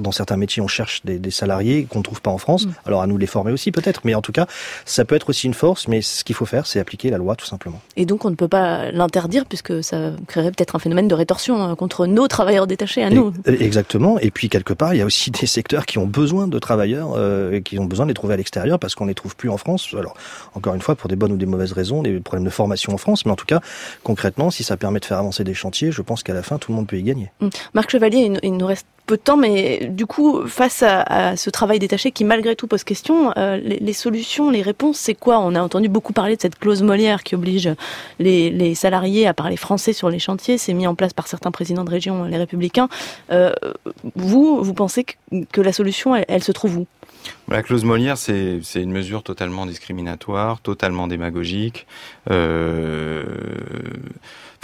dans 0.00 0.12
certains 0.12 0.36
métiers, 0.36 0.62
on 0.62 0.68
cherche 0.68 1.04
des, 1.04 1.18
des 1.18 1.30
salariés 1.30 1.84
qu'on 1.84 1.98
ne 1.98 2.04
trouve 2.04 2.20
pas 2.20 2.30
en 2.30 2.38
France. 2.38 2.66
Mm. 2.66 2.70
Alors 2.86 3.02
à 3.02 3.06
nous 3.06 3.16
de 3.16 3.20
les 3.20 3.26
former 3.26 3.52
aussi 3.52 3.72
peut-être, 3.72 4.02
mais 4.04 4.14
en 4.14 4.22
tout 4.22 4.32
cas, 4.32 4.46
ça 4.84 5.04
peut 5.04 5.14
être 5.14 5.30
aussi 5.30 5.46
une 5.46 5.54
force. 5.54 5.88
Mais 5.88 6.02
ce 6.02 6.24
qu'il 6.24 6.34
faut 6.34 6.46
faire, 6.46 6.66
c'est 6.66 6.80
appliquer 6.80 7.10
la 7.10 7.18
loi 7.18 7.36
tout 7.36 7.46
simplement. 7.46 7.80
Et 7.96 8.06
donc 8.06 8.24
on 8.24 8.30
ne 8.30 8.34
peut 8.34 8.48
pas 8.48 8.90
l'interdire 8.90 9.46
puisque 9.46 9.82
ça 9.82 10.12
créerait 10.26 10.50
peut-être 10.50 10.76
un 10.76 10.78
phénomène 10.78 11.08
de 11.08 11.14
rétorsion 11.14 11.62
hein, 11.62 11.74
contre 11.76 12.06
nos 12.06 12.28
travailleurs 12.28 12.66
détachés 12.66 13.02
à 13.02 13.10
nous. 13.10 13.32
exactement. 13.46 14.18
Et 14.18 14.30
puis 14.30 14.48
quelque 14.48 14.72
part, 14.72 14.94
il 14.94 14.98
y 14.98 15.02
a 15.02 15.06
aussi 15.06 15.30
des 15.30 15.46
secteurs 15.46 15.86
qui 15.86 15.98
ont 15.98 16.06
besoin 16.06 16.48
de 16.48 16.58
travailleurs 16.58 17.14
euh, 17.16 17.52
et 17.52 17.62
qui 17.62 17.78
ont 17.78 17.84
besoin 17.84 18.06
de 18.06 18.10
les 18.10 18.14
trouver 18.14 18.34
à 18.34 18.36
l'extérieur 18.36 18.78
parce 18.78 18.94
qu'on 18.94 19.06
les 19.06 19.14
trouve 19.14 19.36
plus 19.36 19.50
en 19.50 19.56
France. 19.56 19.88
Alors 19.96 20.14
encore 20.54 20.74
une 20.74 20.82
fois, 20.82 20.94
pour 20.94 21.08
des 21.08 21.16
bonnes 21.16 21.32
ou 21.32 21.36
des 21.36 21.46
mauvaises 21.46 21.72
raisons, 21.72 22.02
des 22.02 22.20
problèmes 22.20 22.44
de 22.44 22.50
formation 22.50 22.92
en 22.92 22.98
France, 22.98 23.26
mais 23.26 23.32
en 23.32 23.36
tout 23.36 23.46
cas, 23.46 23.60
concrètement, 24.02 24.50
si 24.50 24.64
ça 24.64 24.76
permet 24.76 25.00
de 25.00 25.04
faire 25.04 25.18
avancer 25.18 25.44
des 25.44 25.54
chantiers, 25.54 25.92
je 25.92 26.02
pense 26.02 26.22
qu'à 26.22 26.34
la 26.34 26.42
fin, 26.42 26.58
tout 26.58 26.72
le 26.72 26.76
monde 26.76 26.86
peut 26.86 26.98
y 26.98 27.02
gagner. 27.02 27.30
Mmh. 27.40 27.48
Marc 27.74 27.90
Chevalier, 27.90 28.32
il 28.42 28.56
nous 28.56 28.66
reste 28.66 28.86
peu 29.06 29.16
de 29.16 29.22
temps, 29.22 29.36
mais 29.36 29.86
du 29.88 30.04
coup, 30.04 30.46
face 30.46 30.82
à, 30.82 31.36
ce 31.36 31.48
travail 31.48 31.78
détaché 31.78 32.10
qui 32.10 32.24
malgré 32.24 32.56
tout 32.56 32.66
pose 32.66 32.84
question, 32.84 33.32
euh, 33.36 33.56
les, 33.56 33.92
solutions, 33.92 34.50
les 34.50 34.62
réponses, 34.62 34.98
c'est 34.98 35.14
quoi? 35.14 35.38
On 35.38 35.54
a 35.54 35.60
entendu 35.60 35.88
beaucoup 35.88 36.12
parler 36.12 36.36
de 36.36 36.42
cette 36.42 36.58
clause 36.58 36.82
Molière 36.82 37.22
qui 37.22 37.34
oblige 37.34 37.70
les, 38.18 38.74
salariés 38.74 39.26
à 39.26 39.34
parler 39.34 39.56
français 39.56 39.92
sur 39.92 40.10
les 40.10 40.18
chantiers. 40.18 40.58
C'est 40.58 40.74
mis 40.74 40.86
en 40.86 40.94
place 40.94 41.12
par 41.12 41.28
certains 41.28 41.52
présidents 41.52 41.84
de 41.84 41.90
région, 41.90 42.24
les 42.24 42.36
républicains. 42.36 42.88
Euh, 43.30 43.52
vous, 44.16 44.62
vous 44.62 44.74
pensez 44.74 45.04
que, 45.04 45.60
la 45.60 45.72
solution, 45.72 46.16
elle, 46.16 46.42
se 46.42 46.52
trouve 46.52 46.78
où? 46.78 46.86
La 47.48 47.62
clause 47.62 47.84
Molière, 47.84 48.18
c'est 48.18 48.60
une 48.74 48.92
mesure 48.92 49.22
totalement 49.22 49.66
discriminatoire, 49.66 50.60
totalement 50.60 51.06
démagogique, 51.06 51.86
euh, 52.30 53.24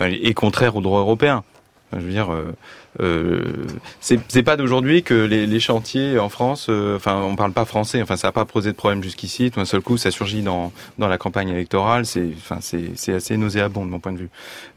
et 0.00 0.34
contraire 0.34 0.76
au 0.76 0.80
droit 0.80 1.00
européen. 1.00 1.44
Je 1.92 1.98
veux 1.98 2.10
dire, 2.10 2.32
euh, 2.32 2.54
c'est 2.98 4.42
pas 4.42 4.56
d'aujourd'hui 4.56 5.02
que 5.02 5.14
les, 5.14 5.60
chantiers 5.60 6.18
en 6.18 6.28
France, 6.28 6.66
euh, 6.68 6.96
enfin, 6.96 7.22
on 7.22 7.36
parle 7.36 7.52
pas 7.52 7.64
français, 7.64 8.02
enfin, 8.02 8.16
ça 8.16 8.28
n'a 8.28 8.32
pas 8.32 8.44
posé 8.44 8.70
de 8.70 8.76
problème 8.76 9.02
jusqu'ici. 9.02 9.50
Tout 9.50 9.60
d'un 9.60 9.64
seul 9.64 9.80
coup, 9.80 9.96
ça 9.96 10.10
surgit 10.10 10.42
dans 10.42 10.72
dans 10.98 11.08
la 11.08 11.18
campagne 11.18 11.48
électorale. 11.48 12.04
C'est, 12.04 12.28
enfin, 12.36 12.58
c'est 12.60 13.14
assez 13.14 13.36
nauséabond 13.36 13.84
de 13.84 13.90
mon 13.90 14.00
point 14.00 14.12
de 14.12 14.18
vue. 14.18 14.30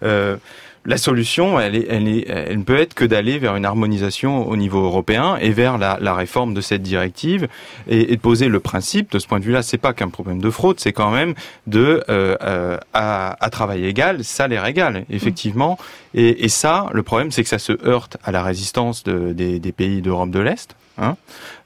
Euh, 0.03 0.37
la 0.85 0.97
solution, 0.97 1.59
elle, 1.59 1.75
est, 1.75 1.87
elle, 1.89 2.07
est, 2.07 2.29
elle 2.29 2.59
ne 2.59 2.63
peut 2.63 2.77
être 2.77 2.93
que 2.93 3.05
d'aller 3.05 3.39
vers 3.39 3.55
une 3.55 3.65
harmonisation 3.65 4.47
au 4.47 4.55
niveau 4.55 4.83
européen 4.83 5.35
et 5.41 5.49
vers 5.49 5.77
la, 5.79 6.13
réforme 6.13 6.53
de 6.53 6.61
cette 6.61 6.83
directive 6.83 7.47
et, 7.87 8.15
de 8.15 8.21
poser 8.21 8.47
le 8.47 8.59
principe. 8.59 9.11
De 9.11 9.19
ce 9.19 9.27
point 9.27 9.39
de 9.39 9.45
vue-là, 9.45 9.63
c'est 9.63 9.79
pas 9.79 9.93
qu'un 9.93 10.09
problème 10.09 10.39
de 10.39 10.49
fraude, 10.49 10.79
c'est 10.79 10.93
quand 10.93 11.09
même 11.09 11.33
de 11.65 12.03
euh, 12.09 12.37
euh, 12.41 12.77
à, 12.93 13.49
travail 13.51 13.85
égal, 13.85 14.23
salaire 14.23 14.65
égal, 14.65 15.05
effectivement. 15.09 15.77
Et 16.13 16.47
ça, 16.47 16.89
le 16.93 17.03
problème, 17.03 17.31
c'est 17.31 17.43
que 17.43 17.49
ça 17.49 17.59
se 17.59 17.73
heurte 17.85 18.04
à 18.23 18.31
la 18.31 18.43
résistance 18.43 19.03
de, 19.03 19.33
des, 19.33 19.59
des 19.59 19.71
pays 19.71 20.01
d'Europe 20.01 20.31
de 20.31 20.39
l'Est. 20.39 20.75
Hein, 20.97 21.17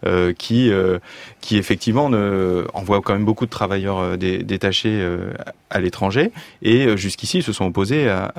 euh, 0.07 0.33
qui 0.33 0.71
euh, 0.71 0.97
qui 1.41 1.57
effectivement 1.57 2.09
ne, 2.09 2.65
envoie 2.73 3.01
quand 3.01 3.13
même 3.13 3.25
beaucoup 3.25 3.45
de 3.45 3.51
travailleurs 3.51 3.99
euh, 3.99 4.17
dé, 4.17 4.39
détachés 4.39 4.99
euh, 5.01 5.31
à 5.69 5.79
l'étranger 5.79 6.31
et 6.61 6.85
euh, 6.85 6.97
jusqu'ici 6.97 7.41
se 7.41 7.53
sont 7.53 7.65
opposés 7.65 8.09
à, 8.09 8.33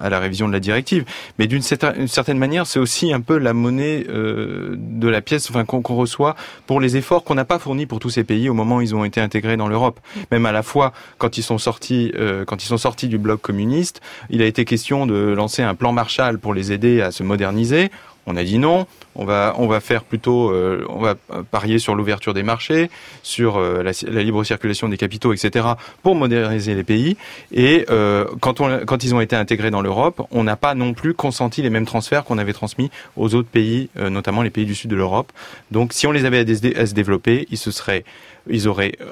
à, 0.00 0.08
la 0.10 0.18
révision 0.18 0.48
de 0.48 0.52
la 0.52 0.60
directive. 0.60 1.04
Mais 1.38 1.46
d'une 1.46 1.62
certaine 1.62 2.38
manière, 2.38 2.66
c'est 2.66 2.78
aussi 2.78 3.12
un 3.12 3.20
peu 3.20 3.38
la 3.38 3.52
monnaie 3.52 4.04
de 4.04 5.08
la 5.08 5.20
pièce 5.20 5.48
enfin, 5.50 5.64
qu'on 5.64 5.82
qu 5.82 5.92
reçoit 5.92 6.36
pour 6.66 6.80
les 6.80 6.96
efforts 6.96 7.24
qu'on 7.24 7.34
n'a 7.34 7.44
pas 7.44 7.58
fournis 7.58 7.86
pour 7.86 8.00
tous 8.00 8.10
ces 8.10 8.24
pays 8.24 8.48
au 8.48 8.54
moment 8.54 8.76
où 8.76 8.80
ils 8.80 8.94
ont 8.94 9.04
été 9.04 9.20
intégrés 9.20 9.56
dans 9.56 9.68
l'Europe. 9.68 10.00
Même 10.30 10.46
à 10.46 10.52
la 10.52 10.62
fois 10.62 10.92
quand 11.18 11.38
ils 11.38 11.42
sont 11.42 11.58
sortis 11.58 12.12
quand 12.46 12.62
ils 12.62 12.66
sont 12.66 12.78
sortis 12.78 13.08
du 13.08 13.18
bloc 13.18 13.40
communiste, 13.40 14.00
il 14.30 14.42
a 14.42 14.46
été 14.46 14.64
question 14.64 15.06
de 15.06 15.14
lancer 15.14 15.62
un 15.62 15.74
plan 15.74 15.92
Marshall 15.92 16.38
pour 16.38 16.54
les 16.54 16.72
aider 16.72 17.00
à 17.00 17.10
se 17.10 17.22
moderniser. 17.22 17.90
On 18.26 18.36
a 18.36 18.44
dit 18.44 18.58
non. 18.58 18.86
On 19.16 19.24
va, 19.24 19.80
faire 19.80 20.02
plutôt, 20.02 20.50
euh, 20.50 20.84
on 20.88 20.98
va 20.98 21.14
parier 21.50 21.78
sur 21.78 21.94
l'ouverture 21.94 22.34
des 22.34 22.42
marchés, 22.42 22.90
sur 23.22 23.58
euh, 23.58 23.82
la, 23.82 24.22
libre 24.22 24.42
circulation 24.42 24.88
des 24.88 24.96
capitaux, 24.96 25.32
etc., 25.32 25.66
pour 26.02 26.16
moderniser 26.16 26.74
les 26.74 26.82
pays. 26.82 27.16
Et 27.52 27.86
euh, 27.90 28.24
quand, 28.40 29.04
ils 29.04 29.14
ont 29.14 29.20
été 29.20 29.36
intégrés 29.36 29.70
dans 29.70 29.82
l'Europe, 29.82 30.26
on 30.30 30.44
n'a 30.44 30.56
pas 30.56 30.74
non 30.74 30.94
plus 30.94 31.14
consenti 31.14 31.62
les 31.62 31.70
mêmes 31.70 31.86
transferts 31.86 32.24
qu'on 32.24 32.38
avait 32.38 32.52
transmis 32.52 32.90
aux 33.16 33.34
autres 33.34 33.48
pays, 33.48 33.88
euh, 33.98 34.10
notamment 34.10 34.42
les 34.42 34.50
pays 34.50 34.66
du 34.66 34.74
sud 34.74 34.90
de 34.90 34.96
l'Europe. 34.96 35.32
Donc, 35.70 35.92
si 35.92 36.06
on 36.06 36.12
les 36.12 36.24
avait 36.24 36.40
à, 36.40 36.86
se 36.86 36.94
développer, 36.94 37.46
ils 37.50 38.68
auraient 38.68 38.94
euh, 39.00 39.06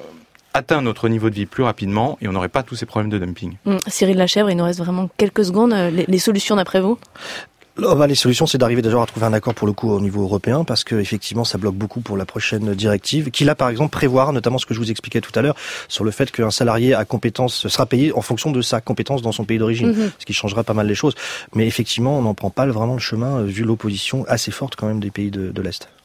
atteint 0.54 0.82
notre 0.82 1.08
niveau 1.08 1.30
de 1.30 1.34
vie 1.34 1.46
plus 1.46 1.62
rapidement 1.62 2.18
et 2.20 2.28
on 2.28 2.32
n'aurait 2.32 2.48
pas 2.48 2.62
tous 2.62 2.76
ces 2.76 2.86
problèmes 2.86 3.10
de 3.10 3.18
dumping. 3.18 3.56
Mmh. 3.64 3.76
Cyril 3.86 4.16
Lachèvre, 4.16 4.50
il 4.50 4.56
nous 4.56 4.64
reste 4.64 4.80
vraiment 4.80 5.08
quelques 5.16 5.44
secondes. 5.44 5.72
Les 5.72 6.18
solutions 6.18 6.56
d'après 6.56 6.80
vous? 6.80 6.98
Bah, 7.78 8.06
les 8.06 8.14
solutions, 8.14 8.46
c'est 8.46 8.58
d'arriver 8.58 8.82
déjà 8.82 9.02
à 9.02 9.06
trouver 9.06 9.24
un 9.24 9.32
accord 9.32 9.54
pour 9.54 9.66
le 9.66 9.72
coup 9.72 9.90
au 9.90 10.00
niveau 10.00 10.22
européen, 10.22 10.62
parce 10.62 10.84
que 10.84 10.96
effectivement, 10.96 11.44
ça 11.44 11.56
bloque 11.56 11.74
beaucoup 11.74 12.00
pour 12.02 12.18
la 12.18 12.26
prochaine 12.26 12.74
directive, 12.74 13.30
qui 13.30 13.44
là, 13.44 13.54
par 13.54 13.70
exemple, 13.70 13.90
prévoir 13.90 14.32
notamment 14.34 14.58
ce 14.58 14.66
que 14.66 14.74
je 14.74 14.78
vous 14.78 14.90
expliquais 14.90 15.22
tout 15.22 15.32
à 15.38 15.40
l'heure 15.40 15.56
sur 15.88 16.04
le 16.04 16.10
fait 16.10 16.30
qu'un 16.30 16.50
salarié 16.50 16.94
à 16.94 17.04
compétence 17.06 17.68
sera 17.68 17.86
payé 17.86 18.12
en 18.12 18.20
fonction 18.20 18.50
de 18.50 18.60
sa 18.60 18.80
compétence 18.82 19.22
dans 19.22 19.32
son 19.32 19.44
pays 19.44 19.58
d'origine, 19.58 19.92
-hmm. 19.92 20.10
ce 20.18 20.26
qui 20.26 20.34
changera 20.34 20.64
pas 20.64 20.74
mal 20.74 20.86
les 20.86 20.94
choses. 20.94 21.14
Mais 21.54 21.66
effectivement, 21.66 22.18
on 22.18 22.22
n'en 22.22 22.34
prend 22.34 22.50
pas 22.50 22.66
vraiment 22.66 22.94
le 22.94 23.00
chemin 23.00 23.42
vu 23.42 23.64
l'opposition 23.64 24.24
assez 24.28 24.50
forte 24.50 24.76
quand 24.76 24.86
même 24.86 25.00
des 25.00 25.10
pays 25.10 25.30
de, 25.30 25.50
de 25.50 25.62
l'est. 25.62 25.88